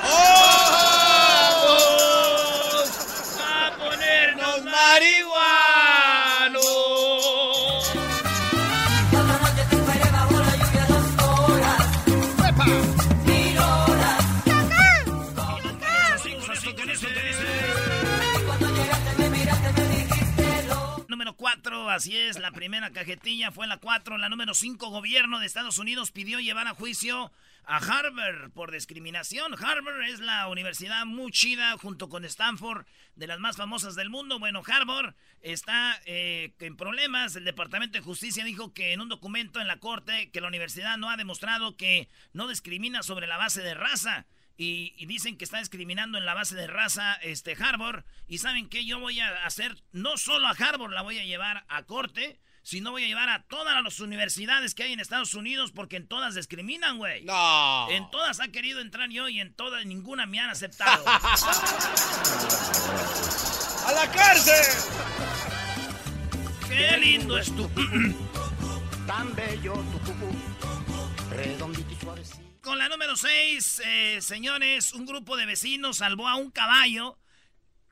así 21.98 22.16
es, 22.16 22.38
la 22.38 22.52
primera 22.52 22.92
cajetilla 22.92 23.50
fue 23.50 23.66
la 23.66 23.78
4. 23.78 24.18
La 24.18 24.28
número 24.28 24.54
5, 24.54 24.88
gobierno 24.88 25.40
de 25.40 25.46
Estados 25.46 25.78
Unidos 25.78 26.12
pidió 26.12 26.38
llevar 26.38 26.68
a 26.68 26.74
juicio 26.74 27.32
a 27.64 27.78
Harvard 27.78 28.52
por 28.52 28.70
discriminación. 28.70 29.52
Harvard 29.54 30.02
es 30.04 30.20
la 30.20 30.46
universidad 30.46 31.04
muy 31.06 31.32
chida 31.32 31.76
junto 31.76 32.08
con 32.08 32.24
Stanford, 32.24 32.86
de 33.16 33.26
las 33.26 33.40
más 33.40 33.56
famosas 33.56 33.96
del 33.96 34.10
mundo. 34.10 34.38
Bueno, 34.38 34.62
Harvard 34.64 35.16
está 35.40 36.00
eh, 36.06 36.54
en 36.60 36.76
problemas. 36.76 37.34
El 37.34 37.44
Departamento 37.44 37.98
de 37.98 38.04
Justicia 38.04 38.44
dijo 38.44 38.72
que 38.72 38.92
en 38.92 39.00
un 39.00 39.08
documento 39.08 39.60
en 39.60 39.66
la 39.66 39.80
corte 39.80 40.30
que 40.30 40.40
la 40.40 40.48
universidad 40.48 40.98
no 40.98 41.10
ha 41.10 41.16
demostrado 41.16 41.76
que 41.76 42.08
no 42.32 42.46
discrimina 42.46 43.02
sobre 43.02 43.26
la 43.26 43.38
base 43.38 43.60
de 43.60 43.74
raza. 43.74 44.26
Y, 44.60 44.92
y 44.98 45.06
dicen 45.06 45.38
que 45.38 45.44
está 45.44 45.60
discriminando 45.60 46.18
en 46.18 46.26
la 46.26 46.34
base 46.34 46.56
de 46.56 46.66
raza 46.66 47.14
este 47.22 47.56
Harvard. 47.58 48.04
Y 48.26 48.38
saben 48.38 48.68
que 48.68 48.84
yo 48.84 48.98
voy 48.98 49.20
a 49.20 49.46
hacer, 49.46 49.80
no 49.92 50.16
solo 50.18 50.48
a 50.48 50.50
Harvard 50.50 50.92
la 50.92 51.02
voy 51.02 51.18
a 51.18 51.24
llevar 51.24 51.64
a 51.68 51.84
corte, 51.84 52.40
Si 52.62 52.80
no 52.82 52.90
voy 52.90 53.04
a 53.04 53.06
llevar 53.06 53.30
a 53.30 53.44
todas 53.44 53.82
las 53.82 53.98
universidades 54.00 54.74
que 54.74 54.82
hay 54.82 54.92
en 54.92 55.00
Estados 55.00 55.32
Unidos 55.32 55.72
porque 55.72 55.96
en 55.96 56.06
todas 56.06 56.34
discriminan, 56.34 56.98
güey. 56.98 57.24
No. 57.24 57.88
En 57.88 58.10
todas 58.10 58.40
ha 58.40 58.48
querido 58.48 58.80
entrar 58.80 59.08
yo 59.08 59.26
y 59.28 59.40
en 59.40 59.54
todas 59.54 59.86
ninguna 59.86 60.26
me 60.26 60.38
han 60.38 60.50
aceptado. 60.50 61.02
¡A 63.86 63.92
la 63.92 64.10
cárcel! 64.10 64.66
¡Qué 66.68 66.98
lindo 66.98 67.38
es 67.38 67.54
tu... 67.56 67.66
Tan 69.06 69.34
bello 69.34 69.72
tu 69.72 69.98
redondito 71.34 71.90
y 71.90 71.96
suavecito. 71.96 72.47
Con 72.68 72.76
la 72.76 72.90
número 72.90 73.16
6, 73.16 73.82
señores, 74.20 74.92
un 74.92 75.06
grupo 75.06 75.38
de 75.38 75.46
vecinos 75.46 75.96
salvó 75.96 76.28
a 76.28 76.34
un 76.34 76.50
caballo 76.50 77.18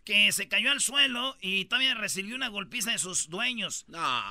que 0.04 0.30
se 0.32 0.48
cayó 0.48 0.70
al 0.70 0.82
suelo 0.82 1.34
y 1.40 1.64
todavía 1.64 1.94
recibió 1.94 2.36
una 2.36 2.48
golpiza 2.48 2.90
de 2.90 2.98
sus 2.98 3.30
dueños. 3.30 3.86
No. 3.88 4.22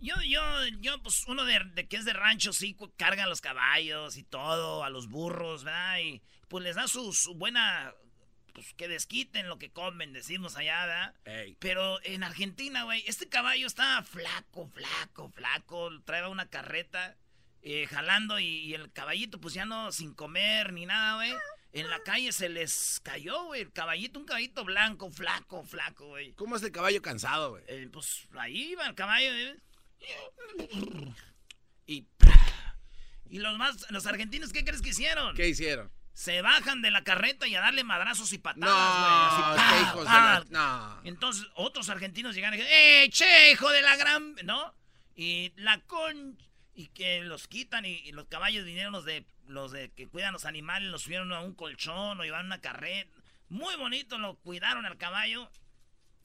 Yo, 0.00 0.14
yo, 0.28 0.42
yo, 0.80 1.02
pues 1.02 1.24
uno 1.26 1.46
de, 1.46 1.58
de 1.72 1.88
que 1.88 1.96
es 1.96 2.04
de 2.04 2.12
rancho, 2.12 2.52
sí, 2.52 2.76
carga 2.98 3.24
a 3.24 3.28
los 3.28 3.40
caballos 3.40 4.18
y 4.18 4.24
todo, 4.24 4.84
a 4.84 4.90
los 4.90 5.08
burros, 5.08 5.64
¿verdad? 5.64 6.00
Y 6.00 6.20
pues 6.48 6.62
les 6.62 6.76
da 6.76 6.86
su, 6.86 7.14
su 7.14 7.34
buena, 7.34 7.94
pues 8.52 8.74
que 8.74 8.88
desquiten 8.88 9.48
lo 9.48 9.58
que 9.58 9.72
comen, 9.72 10.12
decimos 10.12 10.58
allá, 10.58 10.84
¿verdad? 10.84 11.14
Ey. 11.24 11.56
Pero 11.60 11.98
en 12.04 12.24
Argentina, 12.24 12.82
güey, 12.82 13.02
este 13.06 13.30
caballo 13.30 13.66
estaba 13.66 14.02
flaco, 14.02 14.68
flaco, 14.68 15.30
flaco, 15.30 16.02
traía 16.04 16.28
una 16.28 16.50
carreta 16.50 17.16
eh, 17.64 17.86
jalando 17.86 18.38
y, 18.38 18.46
y 18.46 18.74
el 18.74 18.92
caballito 18.92 19.40
pues 19.40 19.54
ya 19.54 19.64
no 19.64 19.90
sin 19.90 20.14
comer 20.14 20.72
ni 20.72 20.86
nada, 20.86 21.16
güey. 21.16 21.34
En 21.72 21.90
la 21.90 21.98
calle 22.04 22.30
se 22.30 22.48
les 22.48 23.00
cayó, 23.02 23.46
güey, 23.46 23.62
el 23.62 23.72
caballito, 23.72 24.20
un 24.20 24.26
caballito 24.26 24.64
blanco, 24.64 25.10
flaco, 25.10 25.64
flaco, 25.64 26.06
güey. 26.06 26.32
¿Cómo 26.34 26.54
es 26.54 26.62
el 26.62 26.70
caballo 26.70 27.02
cansado, 27.02 27.50
güey? 27.50 27.64
Eh, 27.66 27.88
pues 27.92 28.28
ahí 28.38 28.70
iba 28.72 28.86
el 28.86 28.94
caballo. 28.94 29.34
¿eh? 29.34 29.56
Y, 31.86 32.06
y 33.28 33.38
los 33.38 33.58
más, 33.58 33.90
los 33.90 34.06
argentinos, 34.06 34.52
¿qué 34.52 34.64
crees 34.64 34.82
que 34.82 34.90
hicieron? 34.90 35.34
¿Qué 35.34 35.48
hicieron? 35.48 35.90
Se 36.12 36.42
bajan 36.42 36.80
de 36.80 36.92
la 36.92 37.02
carreta 37.02 37.48
y 37.48 37.56
a 37.56 37.60
darle 37.60 37.82
madrazos 37.82 38.32
y 38.32 38.36
No, 38.36 38.42
patadas, 38.42 39.56
güey. 39.56 39.82
Hijos 39.82 40.04
de 40.04 40.10
la... 40.10 40.44
No. 40.50 41.00
Entonces 41.02 41.46
otros 41.56 41.88
argentinos 41.88 42.36
llegaron 42.36 42.54
y 42.54 42.62
dijeron, 42.62 42.78
¡eh, 42.78 43.08
che, 43.10 43.50
hijo 43.50 43.68
de 43.70 43.82
la 43.82 43.96
gran... 43.96 44.36
¿No? 44.44 44.72
Y 45.16 45.52
la 45.56 45.80
con... 45.80 46.38
Y 46.74 46.88
que 46.88 47.20
los 47.22 47.46
quitan 47.46 47.84
y, 47.84 47.92
y 48.00 48.12
los 48.12 48.26
caballos 48.26 48.64
vinieron 48.64 48.92
los 48.92 49.04
de 49.04 49.24
los 49.46 49.72
de 49.72 49.90
que 49.92 50.08
cuidan 50.08 50.32
los 50.32 50.44
animales, 50.44 50.90
los 50.90 51.02
subieron 51.02 51.32
a 51.32 51.40
un 51.40 51.54
colchón 51.54 52.18
o 52.18 52.24
llevaron 52.24 52.46
una 52.46 52.60
carreta. 52.60 53.10
Muy 53.48 53.76
bonito, 53.76 54.18
lo 54.18 54.36
cuidaron 54.36 54.86
al 54.86 54.96
caballo 54.96 55.50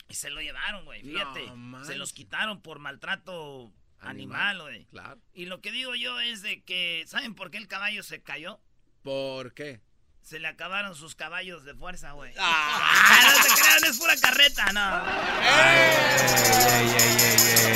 y 0.08 0.16
se 0.16 0.30
lo 0.30 0.42
llevaron, 0.42 0.86
güey. 0.86 1.02
Fíjate, 1.04 1.52
No, 1.56 1.84
se 1.86 1.96
los 1.96 2.14
quitaron 2.14 2.62
por 2.62 2.80
maltrato 2.80 3.72
animal, 4.00 4.62
güey. 4.62 4.86
Claro. 4.86 5.20
Y 5.34 5.46
lo 5.46 5.62
que 5.62 5.72
digo 5.72 5.94
yo 5.96 6.20
es 6.20 6.42
de 6.42 6.64
que, 6.64 7.04
¿saben 7.08 7.36
por 7.36 7.52
qué 7.52 7.58
el 7.58 7.68
caballo 7.68 8.02
se 8.04 8.22
cayó? 8.22 8.60
¿Por 9.04 9.54
qué? 9.54 9.82
Se 10.22 10.40
le 10.40 10.48
acabaron 10.48 10.96
sus 10.96 11.16
caballos 11.16 11.64
de 11.66 11.76
fuerza, 11.76 12.12
güey. 12.14 12.34
Ah. 12.38 12.94
Ah, 13.12 13.34
no 13.36 13.44
se 13.44 13.62
crean, 13.62 13.84
es 13.86 14.00
pura 14.00 14.16
carreta, 14.18 14.72
no. 14.74 15.08
Ey, 15.44 16.90
ey, 16.90 16.96
ey, 17.00 17.74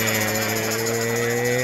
ey. 1.57 1.62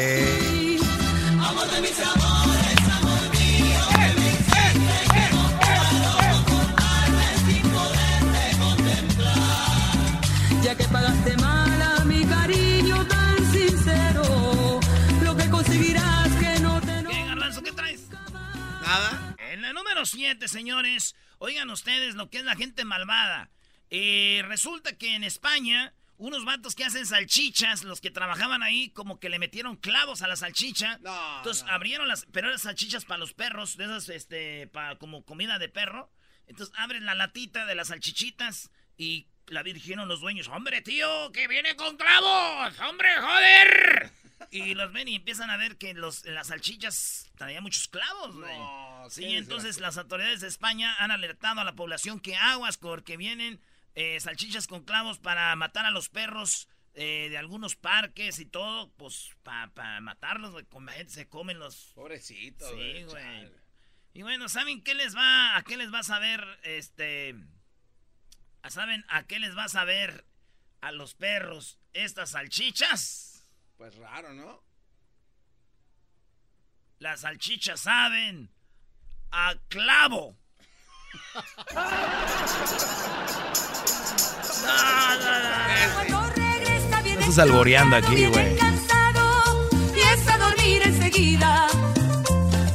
7, 20.05 20.47
señores, 20.47 21.15
oigan 21.37 21.69
ustedes 21.69 22.15
lo 22.15 22.29
que 22.29 22.39
es 22.39 22.43
la 22.43 22.55
gente 22.55 22.85
malvada. 22.85 23.49
Eh, 23.89 24.43
resulta 24.47 24.97
que 24.97 25.15
en 25.15 25.23
España, 25.23 25.93
unos 26.19 26.43
vatos 26.45 26.75
que 26.75 26.83
hacen 26.83 27.05
salchichas, 27.05 27.83
los 27.83 28.01
que 28.01 28.11
trabajaban 28.11 28.61
ahí, 28.61 28.89
como 28.91 29.19
que 29.19 29.29
le 29.29 29.39
metieron 29.39 29.77
clavos 29.77 30.21
a 30.21 30.27
la 30.27 30.35
salchicha. 30.35 30.97
No, 30.99 31.37
Entonces 31.37 31.63
no. 31.65 31.71
abrieron 31.71 32.07
las, 32.07 32.27
pero 32.31 32.47
eran 32.47 32.59
salchichas 32.59 33.05
para 33.05 33.17
los 33.17 33.33
perros, 33.33 33.77
de 33.77 33.85
esas, 33.85 34.09
este, 34.09 34.67
para 34.67 34.97
como 34.97 35.23
comida 35.23 35.57
de 35.59 35.69
perro. 35.69 36.11
Entonces 36.45 36.75
abren 36.77 37.05
la 37.05 37.15
latita 37.15 37.65
de 37.65 37.73
las 37.75 37.87
salchichitas 37.87 38.69
y 38.97 39.27
la 39.47 39.63
dijeron 39.63 40.07
los 40.07 40.19
dueños, 40.19 40.49
hombre 40.49 40.81
tío, 40.81 41.31
que 41.31 41.47
viene 41.47 41.75
con 41.75 41.95
clavos, 41.97 42.77
hombre, 42.81 43.09
joder. 43.19 44.11
Y 44.51 44.73
los 44.73 44.91
ven 44.91 45.07
y 45.07 45.15
empiezan 45.15 45.49
a 45.49 45.57
ver 45.57 45.77
que 45.77 45.93
los, 45.93 46.25
las 46.25 46.47
salchichas 46.47 47.29
traían 47.37 47.63
muchos 47.63 47.87
clavos, 47.87 48.35
güey. 48.35 48.57
No, 48.57 48.89
Sí, 49.09 49.23
entonces 49.35 49.79
las 49.79 49.97
autoridades 49.97 50.41
de 50.41 50.47
España 50.47 50.95
han 50.99 51.11
alertado 51.11 51.61
a 51.61 51.63
la 51.63 51.73
población 51.75 52.19
que 52.19 52.35
aguas 52.35 52.77
porque 52.77 53.15
vienen 53.17 53.59
eh, 53.95 54.19
salchichas 54.19 54.67
con 54.67 54.83
clavos 54.83 55.19
para 55.19 55.55
matar 55.55 55.85
a 55.85 55.91
los 55.91 56.09
perros 56.09 56.67
eh, 56.93 57.27
de 57.29 57.37
algunos 57.37 57.75
parques 57.75 58.39
y 58.39 58.45
todo, 58.45 58.91
pues 58.97 59.35
para 59.43 60.01
matarlos, 60.01 60.51
güey. 60.51 60.65
Con 60.65 60.85
la 60.85 60.93
gente 60.93 61.13
se 61.13 61.27
comen 61.27 61.59
los... 61.59 61.93
Pobrecito, 61.95 62.69
Sí, 62.69 63.03
güey. 63.03 63.51
Y 64.13 64.23
bueno, 64.23 64.49
¿saben 64.49 64.83
qué 64.83 64.95
les 64.95 65.15
va, 65.15 65.55
a 65.55 65.63
qué 65.63 65.77
les 65.77 65.93
va 65.93 65.99
a 65.99 66.03
saber, 66.03 66.43
este... 66.63 67.35
¿Saben 68.67 69.05
a 69.07 69.25
qué 69.25 69.39
les 69.39 69.57
va 69.57 69.65
a 69.65 69.69
saber 69.69 70.25
a 70.81 70.91
los 70.91 71.15
perros 71.15 71.79
estas 71.93 72.31
salchichas? 72.31 73.47
Pues 73.77 73.95
raro, 73.95 74.33
¿no? 74.33 74.61
Las 76.99 77.21
salchichas 77.21 77.79
saben 77.79 78.51
a 79.31 79.55
clavo. 79.69 80.37
No, 84.65 85.15
no, 85.17 85.39
no. 86.09 86.29
Estás 87.19 87.39
alboreando 87.39 87.95
aquí, 87.95 88.25
güey. 88.25 88.57
cansado, 88.57 89.69
empieza 89.71 90.33
a 90.33 90.37
dormir 90.37 90.81
enseguida. 90.83 91.67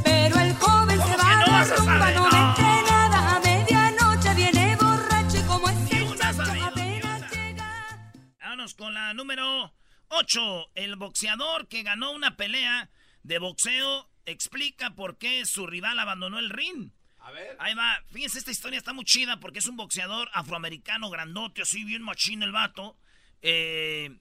Pero 0.04 0.38
el 0.38 0.54
joven 0.54 0.98
se 0.98 1.02
¿Cómo 1.04 1.18
va 1.18 1.32
a 1.32 1.98
la 1.98 2.12
no. 2.12 2.24
A 2.26 3.40
medianoche 3.42 4.34
viene 4.34 4.76
borracho 4.76 5.38
y 5.38 5.42
como 5.42 5.68
apenas 5.68 7.32
llega. 7.32 8.22
Vámonos 8.40 8.74
con 8.74 8.94
la 8.94 9.12
número 9.14 9.74
8. 10.08 10.70
El 10.74 10.96
boxeador 10.96 11.68
que 11.68 11.82
ganó 11.82 12.12
una 12.12 12.36
pelea 12.36 12.90
de 13.22 13.38
boxeo 13.38 14.08
explica 14.26 14.94
por 14.94 15.18
qué 15.18 15.44
su 15.46 15.66
rival 15.66 15.98
abandonó 15.98 16.38
el 16.38 16.50
ring. 16.50 16.90
A 17.24 17.30
ver. 17.32 17.56
Ahí 17.58 17.74
va. 17.74 18.02
Fíjense, 18.12 18.38
esta 18.38 18.50
historia 18.50 18.78
está 18.78 18.92
muy 18.92 19.04
chida 19.04 19.40
porque 19.40 19.58
es 19.60 19.66
un 19.66 19.76
boxeador 19.76 20.28
afroamericano 20.34 21.08
grandote, 21.10 21.62
así 21.62 21.82
bien 21.84 22.02
machín 22.02 22.42
el 22.42 22.52
vato. 22.52 22.96
Eh, 23.42 24.18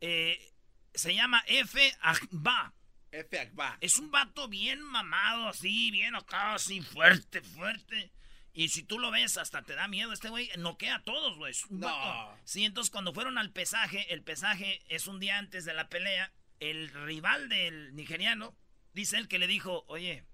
eh, 0.00 0.52
se 0.94 1.14
llama 1.14 1.42
F. 1.46 1.96
Agba. 2.00 2.72
F. 3.10 3.38
Akba. 3.38 3.76
Es 3.80 3.98
un 3.98 4.10
vato 4.10 4.48
bien 4.48 4.80
mamado, 4.82 5.48
así, 5.48 5.90
bien 5.90 6.14
acá, 6.14 6.54
así, 6.54 6.80
fuerte, 6.80 7.42
fuerte. 7.42 8.12
Y 8.52 8.68
si 8.68 8.84
tú 8.84 9.00
lo 9.00 9.10
ves, 9.10 9.36
hasta 9.36 9.62
te 9.62 9.74
da 9.74 9.88
miedo. 9.88 10.12
Este 10.12 10.28
güey 10.28 10.48
noquea 10.58 10.96
a 10.96 11.02
todos, 11.02 11.36
güey. 11.36 11.52
No. 11.70 11.88
vato. 11.88 12.38
Sí, 12.44 12.64
entonces 12.64 12.90
cuando 12.92 13.12
fueron 13.12 13.36
al 13.36 13.50
pesaje, 13.50 14.12
el 14.14 14.22
pesaje 14.22 14.80
es 14.88 15.08
un 15.08 15.18
día 15.18 15.38
antes 15.38 15.64
de 15.64 15.74
la 15.74 15.88
pelea. 15.88 16.32
El 16.60 16.88
rival 16.90 17.48
del 17.48 17.96
nigeriano, 17.96 18.56
dice 18.92 19.16
él 19.16 19.26
que 19.26 19.40
le 19.40 19.48
dijo, 19.48 19.84
oye, 19.88 20.24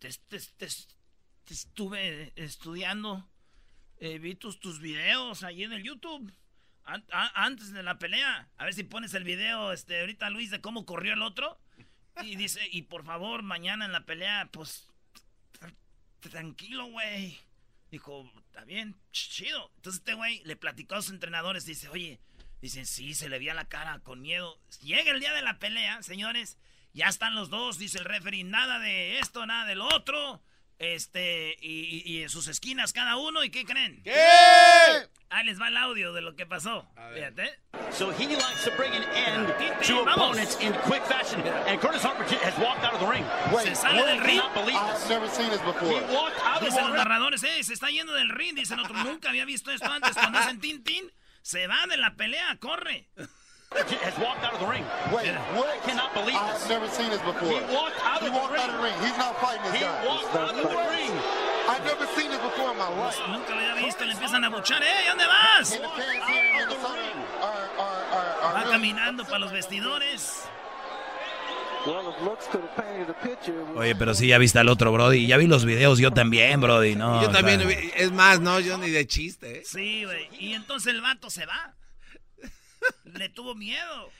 te, 0.00 0.10
te- 0.28 0.40
te- 0.40 0.68
estuve 1.54 2.32
estudiando, 2.36 3.28
eh, 3.98 4.18
vi 4.18 4.34
tus, 4.34 4.60
tus 4.60 4.80
videos 4.80 5.42
ahí 5.42 5.64
en 5.64 5.72
el 5.72 5.82
YouTube. 5.82 6.32
antes 7.34 7.72
de 7.72 7.82
la 7.82 7.98
pelea, 7.98 8.48
a 8.56 8.64
ver 8.64 8.72
si 8.74 8.82
pones 8.82 9.12
el 9.14 9.24
video, 9.24 9.72
este, 9.72 10.00
ahorita 10.00 10.30
Luis, 10.30 10.50
de 10.50 10.60
cómo 10.60 10.86
corrió 10.86 11.12
el 11.12 11.22
otro. 11.22 11.58
Y 12.22 12.34
dice, 12.36 12.60
y 12.72 12.82
por 12.82 13.04
favor, 13.04 13.42
mañana 13.42 13.84
en 13.84 13.92
la 13.92 14.04
pelea, 14.04 14.48
pues, 14.52 14.88
tra- 15.60 15.74
tranquilo, 16.30 16.86
güey. 16.86 17.38
Dijo, 17.90 18.30
está 18.46 18.64
bien, 18.64 18.94
ch- 19.12 19.28
chido. 19.30 19.70
Entonces 19.76 20.00
este 20.00 20.14
güey 20.14 20.42
le 20.44 20.56
platicó 20.56 20.96
a 20.96 21.02
sus 21.02 21.12
entrenadores, 21.12 21.64
dice, 21.64 21.88
oye, 21.88 22.18
dicen, 22.60 22.86
sí, 22.86 23.14
se 23.14 23.28
le 23.28 23.38
veía 23.38 23.54
la 23.54 23.68
cara 23.68 24.00
con 24.00 24.20
miedo. 24.20 24.58
Llega 24.82 25.10
el 25.12 25.20
día 25.20 25.32
de 25.32 25.42
la 25.42 25.58
pelea, 25.58 26.02
señores, 26.02 26.58
ya 26.92 27.06
están 27.06 27.34
los 27.34 27.50
dos, 27.50 27.78
dice 27.78 27.98
el 27.98 28.04
referee, 28.04 28.44
nada 28.44 28.78
de 28.80 29.20
esto, 29.20 29.46
nada 29.46 29.64
de 29.66 29.76
lo 29.76 29.86
otro. 29.94 30.42
Este, 30.78 31.56
y, 31.60 32.02
y- 32.06 32.22
en 32.22 32.28
sus 32.30 32.46
esquinas 32.46 32.92
cada 32.92 33.16
uno, 33.16 33.42
¿y 33.42 33.50
qué 33.50 33.64
creen? 33.64 34.00
¿Qué? 34.04 34.14
Ahí 35.30 35.44
les 35.44 35.60
va 35.60 35.68
el 35.68 35.76
audio 35.76 36.12
de 36.12 36.22
lo 36.22 36.36
que 36.36 36.46
pasó. 36.46 36.88
Fíjate. 37.14 37.58
So 37.92 38.10
he 38.12 38.26
likes 38.28 38.64
to 38.64 38.70
bring 38.76 38.92
an 38.94 39.02
end 39.14 39.48
to 39.86 40.00
opponents 40.02 40.56
in 40.60 40.72
quick 40.86 41.02
fashion. 41.04 41.42
And 41.66 41.80
Curtis 41.80 42.02
Harper 42.02 42.24
has 42.24 42.56
walked 42.58 42.84
out 42.84 42.94
of 42.94 43.00
the 43.00 43.06
ring. 43.06 43.24
Se 43.62 43.74
sale 43.74 44.04
del 44.06 44.20
ring. 44.20 44.40
this. 44.64 45.08
never 45.08 45.28
seen 45.28 45.50
this 45.50 45.60
He 45.60 45.66
before. 45.66 46.00
walked 46.14 46.38
out 46.44 46.62
of 46.62 46.68
Dicen 46.68 46.76
the 46.76 46.82
los 46.82 46.92
ring. 46.92 46.96
narradores, 46.96 47.42
eh, 47.44 47.62
se 47.64 47.74
está 47.74 47.90
yendo 47.90 48.12
del 48.14 48.28
ring. 48.30 48.54
Dicen 48.54 48.78
otro, 48.78 48.94
nunca 49.04 49.30
había 49.30 49.44
visto 49.44 49.70
esto 49.72 49.90
antes. 49.90 50.12
Cuando 50.14 50.38
hacen 50.38 50.60
tin 50.60 50.82
tin, 50.84 51.10
se 51.42 51.66
va 51.66 51.86
de 51.88 51.96
la 51.96 52.14
pelea, 52.14 52.56
corre. 52.60 53.08
Has 53.72 54.18
walked 54.18 54.42
out 54.44 54.54
of 54.54 54.60
the 54.60 54.66
ring. 54.66 54.84
Wait, 55.12 55.34
what? 55.54 55.68
I 55.68 55.78
cannot 55.84 56.14
believe 56.14 56.36
I 56.36 56.56
have 56.56 56.68
never 56.68 56.88
seen 56.88 57.10
this 57.10 57.20
before. 57.20 57.48
He 57.48 57.60
walked 57.74 58.00
out 58.02 58.20
He 58.20 58.26
of 58.26 58.32
the 58.32 58.38
walked 58.38 58.58
out 58.58 58.70
of 58.70 58.76
the 58.76 58.82
ring. 58.82 58.94
He's 59.04 59.18
not 59.18 59.36
fighting 59.40 59.62
this 59.64 59.74
He 59.74 59.80
guy. 59.80 60.06
walked 60.06 60.34
out 60.34 60.50
of 60.50 60.56
the 60.56 60.62
ring. 60.88 61.12
I've 61.68 61.84
never 61.84 62.06
seen 62.16 62.30
this 62.30 62.40
before 62.40 62.72
in 62.72 62.78
my 62.78 62.88
life. 62.88 63.18
Nunca 63.28 63.54
lo 63.54 63.60
había 63.60 63.74
visto, 63.84 64.04
le 64.04 64.12
empiezan 64.12 64.44
a 64.44 64.48
buchar. 64.50 64.82
¡Eh, 64.82 65.08
¿dónde 65.08 65.26
vas? 65.26 65.70
The 65.70 65.80
Va 68.54 68.64
caminando 68.70 69.24
para 69.24 69.38
los 69.38 69.52
vestidores. 69.52 70.48
Oye, 73.76 73.94
pero 73.94 74.14
sí, 74.14 74.28
ya 74.28 74.38
viste 74.38 74.58
al 74.58 74.68
otro, 74.68 74.92
Brody. 74.92 75.26
Ya 75.26 75.36
vi 75.36 75.46
los 75.46 75.64
videos, 75.64 75.98
yo 75.98 76.12
también, 76.12 76.60
Brody, 76.60 76.96
¿no? 76.96 77.22
Yo 77.22 77.28
o 77.28 77.32
también, 77.32 77.60
sea, 77.60 77.78
es 77.96 78.12
más, 78.12 78.40
no, 78.40 78.60
yo 78.60 78.76
ni 78.78 78.90
de 78.90 79.06
chiste, 79.06 79.60
¿eh? 79.60 79.62
Sí, 79.64 80.04
güey. 80.04 80.28
Y 80.38 80.54
entonces 80.54 80.92
el 80.92 81.00
vato 81.00 81.30
se 81.30 81.46
va. 81.46 81.74
Le 83.04 83.28
tuvo 83.28 83.54
miedo. 83.54 84.10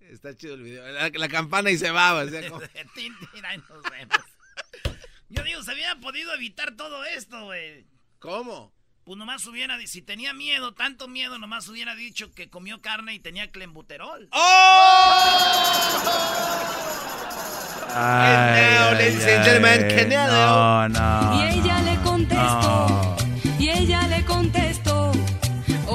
Está 0.00 0.36
chido 0.36 0.54
el 0.54 0.62
video. 0.62 0.86
La, 0.88 1.08
la 1.08 1.28
campana 1.28 1.70
y 1.70 1.78
se 1.78 1.90
va, 1.90 2.14
o 2.14 2.28
sea, 2.28 2.48
como- 2.48 2.60
nos 3.68 3.82
vemos. 3.90 4.18
Yo 5.30 5.42
digo, 5.42 5.62
se 5.62 5.72
hubiera 5.72 5.96
podido 5.96 6.32
evitar 6.34 6.76
todo 6.76 7.04
esto, 7.04 7.44
güey. 7.46 7.86
¿Cómo? 8.18 8.72
Pues 9.04 9.18
nomás 9.18 9.44
hubiera, 9.46 9.78
si 9.86 10.00
tenía 10.02 10.32
miedo, 10.32 10.72
tanto 10.74 11.08
miedo, 11.08 11.38
nomás 11.38 11.68
hubiera 11.68 11.94
dicho 11.94 12.32
que 12.32 12.48
comió 12.48 12.80
carne 12.80 13.12
y 13.14 13.18
tenía 13.20 13.50
clembuterol. 13.50 14.28
ay, 17.90 17.94
Canelo, 17.94 18.88
ay, 18.88 18.94
ladies 18.94 19.26
and 19.26 19.44
gentlemen. 19.44 20.08
No, 20.08 20.88
no. 20.88 21.34
Y 21.34 21.58
ella 21.58 21.80
le 21.82 21.96
contestó, 22.02 23.16
y 23.58 23.68
ella 23.68 24.06
le 24.08 24.24
contestó, 24.24 24.83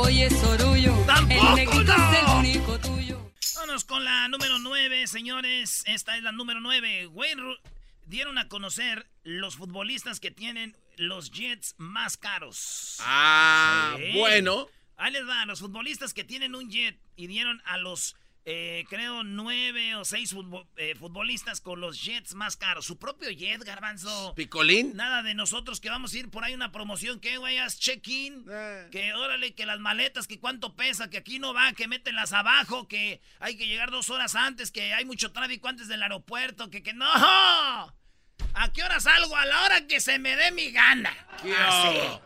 oye 0.10 0.30
Sorullo, 0.32 1.00
el 1.00 1.06
¡Tampoco, 1.06 1.56
negrito 1.56 1.84
no! 1.98 2.12
es 2.12 2.20
el 2.20 2.26
único 2.40 2.80
tuyo. 2.80 3.32
Vámonos 3.56 3.86
con 3.86 4.04
la 4.04 4.28
número 4.28 4.58
9, 4.58 5.06
señores. 5.06 5.84
Esta 5.86 6.18
es 6.18 6.24
la 6.24 6.32
número 6.32 6.60
9. 6.60 7.06
Wayne 7.08 7.42
Ru- 7.44 7.60
dieron 8.08 8.38
a 8.40 8.48
conocer 8.48 9.08
los 9.24 9.56
futbolistas 9.58 10.20
que 10.20 10.32
tienen 10.32 10.76
los 10.98 11.30
jets 11.32 11.76
más 11.78 12.18
caros. 12.18 12.98
Ah, 13.02 13.96
Sí. 13.98 14.18
bueno. 14.18 14.68
Ahí 14.98 15.12
les 15.14 15.28
va, 15.28 15.46
los 15.46 15.60
futbolistas 15.60 16.14
que 16.16 16.24
tienen 16.24 16.56
un 16.56 16.70
jet 16.72 17.00
y 17.16 17.28
dieron 17.28 17.62
a 17.66 17.78
los, 17.78 18.16
eh, 18.52 18.84
creo, 18.90 19.22
nueve 19.24 19.96
o 19.96 20.04
seis 20.04 20.36
eh, 20.78 20.96
futbolistas 20.96 21.62
con 21.62 21.80
los 21.80 22.02
jets 22.04 22.34
más 22.34 22.58
caros. 22.58 22.84
Su 22.86 22.98
propio 22.98 23.30
jet, 23.30 23.64
garbanzo. 23.64 24.34
¿Picolín? 24.36 24.96
Nada 24.96 25.22
de 25.22 25.36
nosotros 25.36 25.80
que 25.80 25.92
vamos 25.92 26.14
a 26.14 26.18
ir 26.18 26.30
por 26.32 26.44
ahí 26.44 26.56
una 26.56 26.72
promoción, 26.72 27.20
que 27.20 27.38
güey, 27.38 27.60
haz 27.60 27.78
check-in, 27.80 28.46
Eh. 28.50 28.88
que 28.92 29.14
órale, 29.14 29.54
que 29.54 29.68
las 29.68 29.80
maletas, 29.80 30.26
que 30.26 30.40
cuánto 30.40 30.76
pesa, 30.76 31.12
que 31.12 31.18
aquí 31.20 31.38
no 31.38 31.54
va, 31.54 31.74
que 31.74 31.88
mételas 31.88 32.34
abajo, 32.34 32.88
que 32.88 33.22
hay 33.40 33.56
que 33.56 33.68
llegar 33.68 33.92
dos 33.92 34.10
horas 34.10 34.34
antes, 34.34 34.72
que 34.72 34.96
hay 34.96 35.06
mucho 35.06 35.32
tráfico 35.32 35.68
antes 35.68 35.88
del 35.88 36.02
aeropuerto, 36.02 36.72
que 36.72 36.82
que 36.82 36.94
no. 36.94 37.06
¿A 37.08 38.72
qué 38.74 38.84
hora 38.84 39.00
salgo? 39.00 39.36
A 39.36 39.46
la 39.46 39.64
hora 39.64 39.86
que 39.86 40.00
se 40.00 40.18
me 40.18 40.36
dé 40.36 40.52
mi 40.52 40.72
gana. 40.72 41.14
¿Qué 41.44 41.56
Así. 41.56 42.20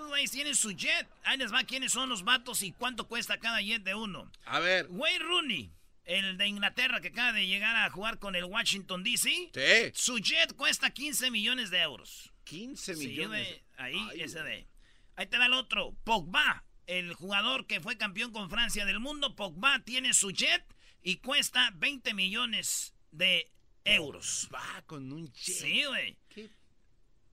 Estos 0.00 0.08
güeyes 0.12 0.30
tienen 0.30 0.54
su 0.54 0.70
jet. 0.72 1.06
Ahí 1.24 1.36
les 1.36 1.52
va 1.52 1.62
quiénes 1.64 1.92
son 1.92 2.08
los 2.08 2.24
vatos 2.24 2.62
y 2.62 2.72
cuánto 2.72 3.06
cuesta 3.06 3.38
cada 3.38 3.60
jet 3.60 3.82
de 3.82 3.94
uno. 3.94 4.32
A 4.46 4.58
ver. 4.58 4.86
Wayne 4.88 5.18
Rooney, 5.24 5.70
el 6.06 6.38
de 6.38 6.46
Inglaterra 6.46 7.02
que 7.02 7.08
acaba 7.08 7.34
de 7.34 7.46
llegar 7.46 7.76
a 7.76 7.90
jugar 7.90 8.18
con 8.18 8.34
el 8.34 8.44
Washington 8.44 9.04
DC. 9.04 9.28
Sí. 9.52 9.90
Su 9.92 10.18
jet 10.18 10.54
cuesta 10.56 10.88
15 10.88 11.30
millones 11.30 11.70
de 11.70 11.80
euros. 11.80 12.32
15 12.44 12.94
Sí, 12.96 13.06
millones. 13.08 13.46
güey, 13.46 13.62
ahí, 13.76 14.08
Ay, 14.12 14.22
ese 14.22 14.42
de. 14.42 14.66
Ahí 15.16 15.26
te 15.26 15.36
va 15.36 15.44
el 15.46 15.52
otro. 15.52 15.94
Pogba, 16.02 16.64
el 16.86 17.12
jugador 17.12 17.66
que 17.66 17.80
fue 17.82 17.98
campeón 17.98 18.32
con 18.32 18.48
Francia 18.48 18.86
del 18.86 19.00
mundo. 19.00 19.36
Pogba 19.36 19.80
tiene 19.80 20.14
su 20.14 20.30
jet 20.30 20.64
y 21.02 21.16
cuesta 21.18 21.72
20 21.76 22.14
millones 22.14 22.94
de 23.10 23.50
euros. 23.84 24.48
Va 24.52 24.82
con 24.86 25.12
un 25.12 25.30
jet. 25.34 25.56
Sí, 25.56 25.84
güey. 25.84 26.16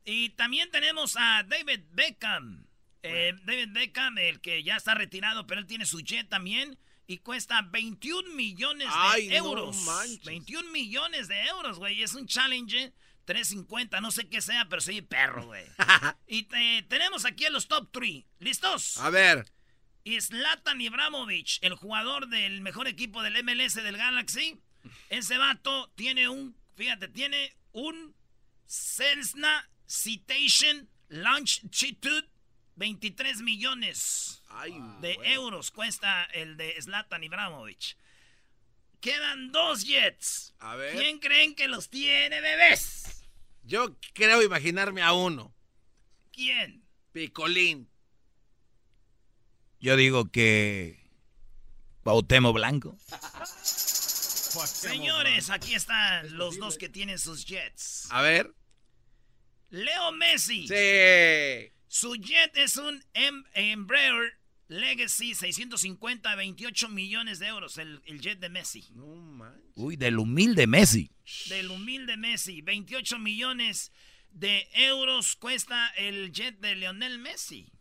Y 0.09 0.29
también 0.29 0.71
tenemos 0.71 1.17
a 1.19 1.43
David 1.43 1.81
Beckham. 1.91 2.65
Eh, 3.03 3.33
David 3.43 3.69
Beckham, 3.73 4.17
el 4.17 4.39
que 4.39 4.63
ya 4.63 4.77
está 4.77 4.95
retirado, 4.95 5.45
pero 5.45 5.59
él 5.59 5.67
tiene 5.67 5.85
su 5.85 5.99
jet 5.99 6.29
también. 6.29 6.79
Y 7.07 7.17
cuesta 7.17 7.61
21 7.61 8.33
millones 8.33 8.87
de 8.87 8.93
Ay, 8.95 9.27
no 9.27 9.35
euros. 9.35 9.75
manches. 9.83 10.23
21 10.23 10.71
millones 10.71 11.27
de 11.27 11.45
euros, 11.47 11.77
güey. 11.77 12.01
Es 12.01 12.13
un 12.13 12.25
challenge 12.25 12.93
350, 13.25 13.99
no 13.99 14.11
sé 14.11 14.29
qué 14.29 14.39
sea, 14.39 14.69
pero 14.69 14.81
soy 14.81 15.01
perro, 15.01 15.45
güey. 15.47 15.65
y 16.27 16.43
te- 16.43 16.83
tenemos 16.83 17.25
aquí 17.25 17.45
a 17.45 17.49
los 17.49 17.67
top 17.67 17.89
3. 17.91 18.23
¿Listos? 18.39 18.97
A 18.99 19.09
ver. 19.09 19.45
Y 20.05 20.21
Zlatan 20.21 20.79
Ibrahimovic, 20.79 21.59
el 21.61 21.75
jugador 21.75 22.29
del 22.29 22.61
mejor 22.61 22.87
equipo 22.87 23.21
del 23.23 23.43
MLS 23.43 23.75
del 23.75 23.97
Galaxy. 23.97 24.57
Ese 25.09 25.37
vato 25.37 25.91
tiene 25.95 26.29
un, 26.29 26.55
fíjate, 26.77 27.09
tiene 27.09 27.53
un 27.73 28.15
Cessna 28.65 29.69
Citation 29.87 30.89
Longitude 31.07 32.27
23 32.75 33.41
millones 33.41 34.43
Ay, 34.49 34.75
de 35.01 35.17
euros 35.23 35.71
cuesta 35.71 36.25
el 36.25 36.57
de 36.57 36.79
Zlatan 36.81 37.23
Ibrahimovic. 37.23 37.97
Quedan 38.99 39.51
dos 39.51 39.83
jets. 39.85 40.53
A 40.59 40.75
ver. 40.75 40.95
¿Quién 40.95 41.19
creen 41.19 41.55
que 41.55 41.67
los 41.67 41.89
tiene, 41.89 42.41
bebés? 42.41 43.25
Yo 43.63 43.95
creo 44.13 44.41
imaginarme 44.43 45.01
a 45.01 45.13
uno. 45.13 45.53
¿Quién? 46.31 46.83
Picolín. 47.11 47.89
Yo 49.79 49.95
digo 49.95 50.31
que. 50.31 51.05
Bautemo 52.03 52.53
Blanco. 52.53 52.97
Señores, 54.65 55.49
aquí 55.49 55.75
están 55.75 56.37
los 56.37 56.57
dos 56.57 56.77
que 56.77 56.89
tienen 56.89 57.19
sus 57.19 57.45
jets. 57.45 58.07
A 58.11 58.21
ver. 58.21 58.53
Leo 59.69 60.11
Messi. 60.13 60.67
Sí. 60.67 61.71
Su 61.87 62.15
jet 62.15 62.55
es 62.57 62.77
un 62.77 63.03
em- 63.13 63.43
Embraer 63.53 64.37
Legacy 64.69 65.33
650, 65.33 66.35
28 66.35 66.89
millones 66.89 67.39
de 67.39 67.47
euros, 67.47 67.77
el, 67.77 68.01
el 68.05 68.19
jet 68.19 68.39
de 68.39 68.49
Messi. 68.49 68.85
No 68.91 69.07
manches. 69.15 69.71
Uy, 69.75 69.95
del 69.95 70.19
humilde 70.19 70.67
Messi. 70.67 71.09
Del 71.47 71.71
humilde 71.71 72.17
Messi, 72.17 72.61
28 72.61 73.17
millones 73.19 73.91
de 74.31 74.67
euros 74.73 75.35
cuesta 75.37 75.87
el 75.95 76.31
jet 76.33 76.59
de 76.59 76.75
Lionel 76.75 77.17
Messi. 77.19 77.71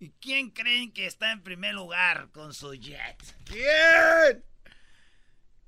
¿Y 0.00 0.10
quién 0.20 0.50
creen 0.50 0.92
que 0.92 1.06
está 1.06 1.30
en 1.32 1.42
primer 1.42 1.74
lugar 1.74 2.28
con 2.32 2.52
su 2.52 2.74
jet? 2.74 3.16
¿Quién? 3.44 4.44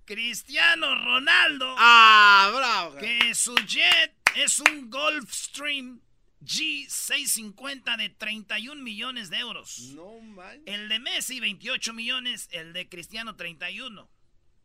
Cristiano 0.05 0.95
Ronaldo. 1.05 1.75
Ah, 1.79 2.51
bravo. 2.55 2.97
Que 2.97 3.35
su 3.35 3.55
jet 3.67 4.15
es 4.37 4.61
un 4.61 4.91
Gulfstream 4.91 6.01
G650 6.45 7.97
de 7.97 8.11
31 8.11 8.83
millones 8.83 9.31
de 9.31 9.39
euros. 9.39 9.93
No 9.95 10.21
manches. 10.21 10.63
El 10.67 10.89
de 10.89 10.99
Messi 10.99 11.41
28 11.41 11.93
millones, 11.93 12.49
el 12.53 12.73
de 12.73 12.89
Cristiano 12.89 13.37
31. 13.37 14.09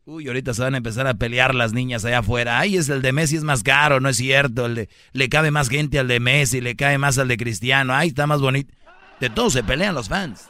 Uy, 0.06 0.26
ahorita 0.26 0.52
se 0.52 0.62
van 0.62 0.74
a 0.74 0.76
empezar 0.76 1.06
a 1.06 1.14
pelear 1.14 1.54
las 1.54 1.72
niñas 1.72 2.04
allá 2.04 2.18
afuera. 2.18 2.58
Ay, 2.58 2.76
es 2.76 2.90
el 2.90 3.00
de 3.00 3.12
Messi 3.12 3.36
es 3.36 3.42
más 3.42 3.62
caro, 3.62 4.00
no 4.00 4.10
es 4.10 4.18
cierto. 4.18 4.66
El 4.66 4.74
de, 4.74 4.88
le 5.12 5.28
cabe 5.28 5.50
más 5.50 5.68
gente 5.70 5.98
al 5.98 6.08
de 6.08 6.20
Messi, 6.20 6.60
le 6.60 6.76
cae 6.76 6.98
más 6.98 7.16
al 7.18 7.28
de 7.28 7.38
Cristiano. 7.38 7.94
Ay, 7.94 8.08
está 8.08 8.26
más 8.26 8.40
bonito. 8.40 8.74
De 9.18 9.30
todos 9.30 9.54
se 9.54 9.64
pelean 9.64 9.94
los 9.94 10.08
fans. 10.08 10.48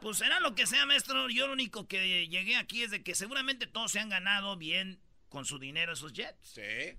Pues 0.00 0.18
será 0.18 0.40
lo 0.40 0.54
que 0.54 0.66
sea, 0.66 0.84
maestro. 0.84 1.28
Yo 1.30 1.46
lo 1.46 1.52
único 1.52 1.86
que 1.86 2.26
llegué 2.28 2.56
aquí 2.56 2.82
es 2.82 2.90
de 2.90 3.02
que 3.02 3.14
seguramente 3.14 3.66
todos 3.66 3.92
se 3.92 4.00
han 4.00 4.08
ganado 4.08 4.56
bien 4.56 4.98
con 5.28 5.44
su 5.44 5.58
dinero 5.58 5.92
esos 5.92 6.12
jets. 6.12 6.36
Sí. 6.42 6.96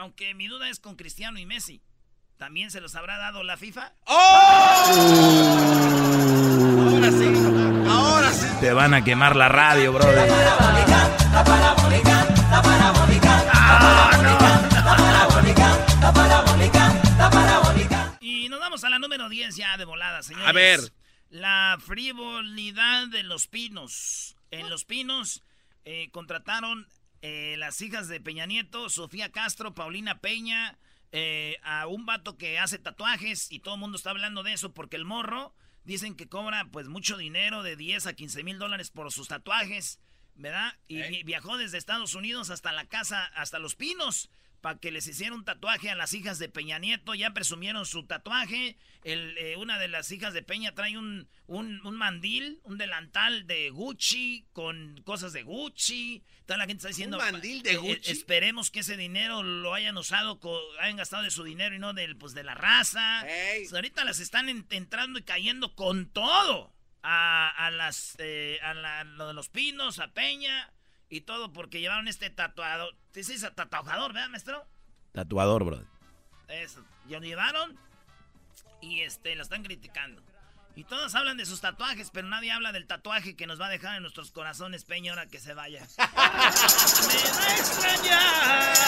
Aunque 0.00 0.32
mi 0.32 0.46
duda 0.46 0.70
es 0.70 0.78
con 0.78 0.94
Cristiano 0.94 1.40
y 1.40 1.46
Messi. 1.46 1.82
¿También 2.36 2.70
se 2.70 2.80
los 2.80 2.94
habrá 2.94 3.18
dado 3.18 3.42
la 3.42 3.56
FIFA? 3.56 3.94
Ahora 4.06 4.94
sí. 7.10 7.32
Ahora 7.88 8.32
sí. 8.32 8.46
Te 8.60 8.72
van 8.72 8.94
a 8.94 9.02
quemar 9.02 9.34
la 9.34 9.48
radio, 9.48 9.92
brother. 9.92 10.30
Y 18.20 18.48
nos 18.48 18.60
vamos 18.60 18.84
a 18.84 18.90
la 18.90 19.00
número 19.00 19.28
10 19.28 19.56
ya 19.56 19.76
de 19.76 19.84
volada, 19.84 20.22
señores. 20.22 20.48
A 20.48 20.52
ver. 20.52 20.78
La 21.30 21.76
frivolidad 21.84 23.08
de 23.08 23.24
los 23.24 23.48
pinos. 23.48 24.36
En 24.52 24.70
los 24.70 24.84
pinos 24.84 25.42
eh, 25.84 26.08
contrataron 26.12 26.86
eh, 27.22 27.56
las 27.58 27.80
hijas 27.80 28.08
de 28.08 28.20
Peña 28.20 28.46
Nieto, 28.46 28.88
Sofía 28.90 29.30
Castro, 29.32 29.74
Paulina 29.74 30.20
Peña, 30.20 30.78
eh, 31.12 31.56
a 31.62 31.86
un 31.86 32.04
vato 32.06 32.36
que 32.36 32.58
hace 32.58 32.78
tatuajes 32.78 33.50
y 33.50 33.60
todo 33.60 33.74
el 33.74 33.80
mundo 33.80 33.96
está 33.96 34.10
hablando 34.10 34.42
de 34.42 34.52
eso 34.52 34.72
porque 34.74 34.96
el 34.96 35.04
morro 35.04 35.54
dicen 35.84 36.14
que 36.14 36.28
cobra 36.28 36.66
pues 36.70 36.88
mucho 36.88 37.16
dinero 37.16 37.62
de 37.62 37.76
10 37.76 38.06
a 38.06 38.12
15 38.12 38.42
mil 38.44 38.58
dólares 38.58 38.90
por 38.90 39.10
sus 39.10 39.28
tatuajes, 39.28 40.00
¿verdad? 40.34 40.74
Y 40.86 41.00
vi- 41.08 41.22
viajó 41.22 41.56
desde 41.56 41.78
Estados 41.78 42.14
Unidos 42.14 42.50
hasta 42.50 42.72
la 42.72 42.84
casa, 42.86 43.24
hasta 43.34 43.58
Los 43.58 43.74
Pinos 43.74 44.28
para 44.60 44.78
que 44.78 44.90
les 44.90 45.06
hiciera 45.06 45.34
un 45.34 45.44
tatuaje 45.44 45.90
a 45.90 45.94
las 45.94 46.14
hijas 46.14 46.38
de 46.38 46.48
Peña 46.48 46.78
Nieto. 46.78 47.14
Ya 47.14 47.32
presumieron 47.32 47.86
su 47.86 48.06
tatuaje. 48.06 48.76
El, 49.04 49.36
eh, 49.38 49.56
una 49.56 49.78
de 49.78 49.88
las 49.88 50.10
hijas 50.10 50.34
de 50.34 50.42
Peña 50.42 50.74
trae 50.74 50.98
un, 50.98 51.28
un, 51.46 51.84
un, 51.86 51.96
mandil, 51.96 52.60
un 52.64 52.76
delantal 52.78 53.46
de 53.46 53.70
Gucci 53.70 54.46
con 54.52 55.00
cosas 55.04 55.32
de 55.32 55.42
Gucci. 55.42 56.24
Toda 56.46 56.58
la 56.58 56.66
gente 56.66 56.78
está 56.78 56.88
diciendo... 56.88 57.18
¿Un 57.18 57.32
mandil 57.32 57.62
de 57.62 57.72
eh, 57.72 57.76
Gucci? 57.76 58.10
esperemos 58.10 58.70
que 58.70 58.80
ese 58.80 58.96
dinero 58.96 59.42
lo 59.42 59.74
hayan 59.74 59.96
usado, 59.96 60.40
hayan 60.80 60.96
gastado 60.96 61.22
de 61.22 61.30
su 61.30 61.44
dinero 61.44 61.74
y 61.74 61.78
no 61.78 61.92
del, 61.92 62.16
pues, 62.16 62.34
de 62.34 62.42
la 62.42 62.54
raza. 62.54 63.24
Pues 63.58 63.72
ahorita 63.72 64.04
las 64.04 64.18
están 64.18 64.48
entrando 64.48 65.18
y 65.18 65.22
cayendo 65.22 65.74
con 65.74 66.10
todo. 66.10 66.74
A, 67.00 67.48
a 67.50 67.70
las 67.70 68.16
eh, 68.18 68.58
a 68.60 68.74
la, 68.74 69.04
lo 69.04 69.28
de 69.28 69.32
los 69.32 69.48
pinos, 69.48 70.00
a 70.00 70.12
Peña 70.12 70.72
y 71.08 71.22
todo 71.22 71.52
porque 71.52 71.80
llevaron 71.80 72.08
este 72.08 72.30
tatuador. 72.30 72.94
¿Te 73.12 73.20
dices 73.20 73.40
tatuador, 73.54 74.12
verdad, 74.12 74.28
maestro? 74.28 74.66
Tatuador, 75.12 75.64
bro. 75.64 75.84
Eso. 76.48 76.84
Ya 77.08 77.18
lo 77.18 77.26
llevaron 77.26 77.78
y 78.80 79.00
este 79.00 79.34
lo 79.36 79.42
están 79.42 79.62
criticando. 79.62 80.22
Y 80.76 80.84
todos 80.84 81.14
hablan 81.16 81.36
de 81.36 81.44
sus 81.44 81.60
tatuajes, 81.60 82.10
pero 82.12 82.28
nadie 82.28 82.52
habla 82.52 82.70
del 82.70 82.86
tatuaje 82.86 83.34
que 83.34 83.48
nos 83.48 83.60
va 83.60 83.66
a 83.66 83.70
dejar 83.70 83.96
en 83.96 84.02
nuestros 84.02 84.30
corazones 84.30 84.84
Peña 84.84 85.10
ahora 85.12 85.26
que 85.26 85.40
se 85.40 85.52
vaya. 85.52 85.84
Me 85.98 86.04
va 86.04 87.44
a 87.44 87.56
extrañar. 87.58 88.78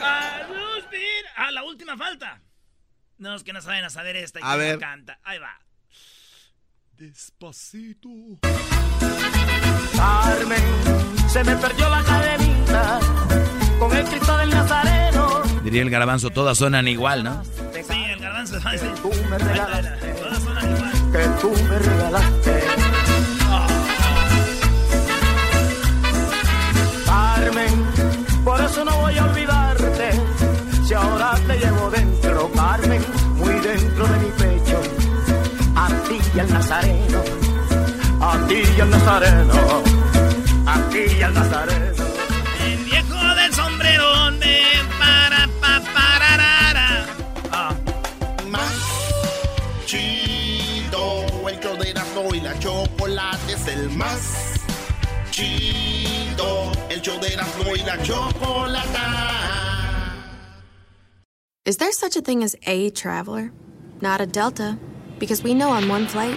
A 0.00 0.46
luz 0.48 0.84
Ah, 1.36 1.50
la 1.50 1.64
última 1.64 1.96
falta. 1.96 2.40
No, 3.18 3.34
es 3.34 3.42
que 3.42 3.52
no 3.52 3.60
saben 3.60 3.84
a 3.84 3.90
saber 3.90 4.14
esta 4.16 4.38
y 4.38 4.42
a 4.44 4.54
ver. 4.56 4.78
canta. 4.78 5.18
Ahí 5.24 5.38
va. 5.38 5.58
Despacito. 6.92 8.08
Carmen, 9.96 10.62
se 11.28 11.44
me 11.44 11.56
perdió 11.56 11.88
la 11.88 12.02
cadenita 12.02 13.00
con 13.78 13.96
el 13.96 14.04
Cristo 14.04 14.36
del 14.38 14.50
Nazareno. 14.50 15.42
Diría 15.64 15.82
el 15.82 15.90
garbanzo, 15.90 16.30
todas 16.30 16.58
suenan 16.58 16.88
igual, 16.88 17.24
¿no? 17.24 17.42
Sí, 17.72 17.94
el 17.94 18.20
garbanzo 18.20 18.56
a 18.64 18.72
decir. 18.72 18.90
Tú 19.02 19.10
me 19.28 19.38
regalaste. 19.38 20.08
Todas 20.14 20.42
suenan 20.42 20.76
igual. 20.76 20.92
Que 21.12 21.28
tú 21.40 21.52
me 21.68 21.78
regalaste. 21.78 22.62
Carmen, 27.06 27.86
por 28.44 28.60
eso 28.60 28.84
no 28.84 28.96
voy 28.98 29.18
a 29.18 29.24
olvidarte. 29.24 30.10
Si 30.86 30.94
ahora 30.94 31.34
te 31.46 31.58
llevo 31.58 31.90
dentro, 31.90 32.50
Carmen, 32.52 33.04
muy 33.36 33.54
dentro 33.54 34.06
de 34.06 34.18
mi 34.18 34.30
pecho. 34.30 34.80
A 35.76 35.88
ti 36.08 36.18
y 36.34 36.38
al 36.40 36.52
Nazareno. 36.52 37.21
A 38.32 38.46
ti 38.48 38.62
y 38.76 38.80
al 38.80 38.90
Nazareno. 38.90 39.52
A 40.66 40.88
ti 40.90 41.04
y 41.18 41.22
al 41.22 41.34
Nazareno. 41.34 42.04
El 42.64 42.84
viejo 42.84 43.34
del 43.34 43.52
sombrerón 43.54 44.40
de 44.40 44.62
para 44.98 45.46
pa 45.60 45.80
pararara. 45.94 47.06
Ah. 47.50 47.74
Más 48.48 48.72
chido, 49.84 51.26
el 51.46 51.60
show 51.60 51.76
de 51.76 51.90
Erasmo 51.90 52.34
y 52.34 52.40
la 52.40 52.58
chocolate 52.58 53.52
es 53.52 53.66
el 53.68 53.90
más 53.90 54.22
chido, 55.30 56.72
el 56.88 57.02
show 57.02 57.20
de 57.20 57.34
Erasmo 57.34 57.76
y 57.76 57.82
la 57.82 58.02
chocolata. 58.02 59.08
Is 61.64 61.76
there 61.76 61.92
such 61.92 62.16
a 62.16 62.22
thing 62.22 62.42
as 62.42 62.56
a 62.66 62.90
traveler? 62.90 63.52
Not 64.00 64.20
a 64.20 64.26
Delta. 64.26 64.78
Because 65.18 65.44
we 65.44 65.54
know 65.54 65.70
on 65.70 65.88
one 65.88 66.08
flight, 66.08 66.36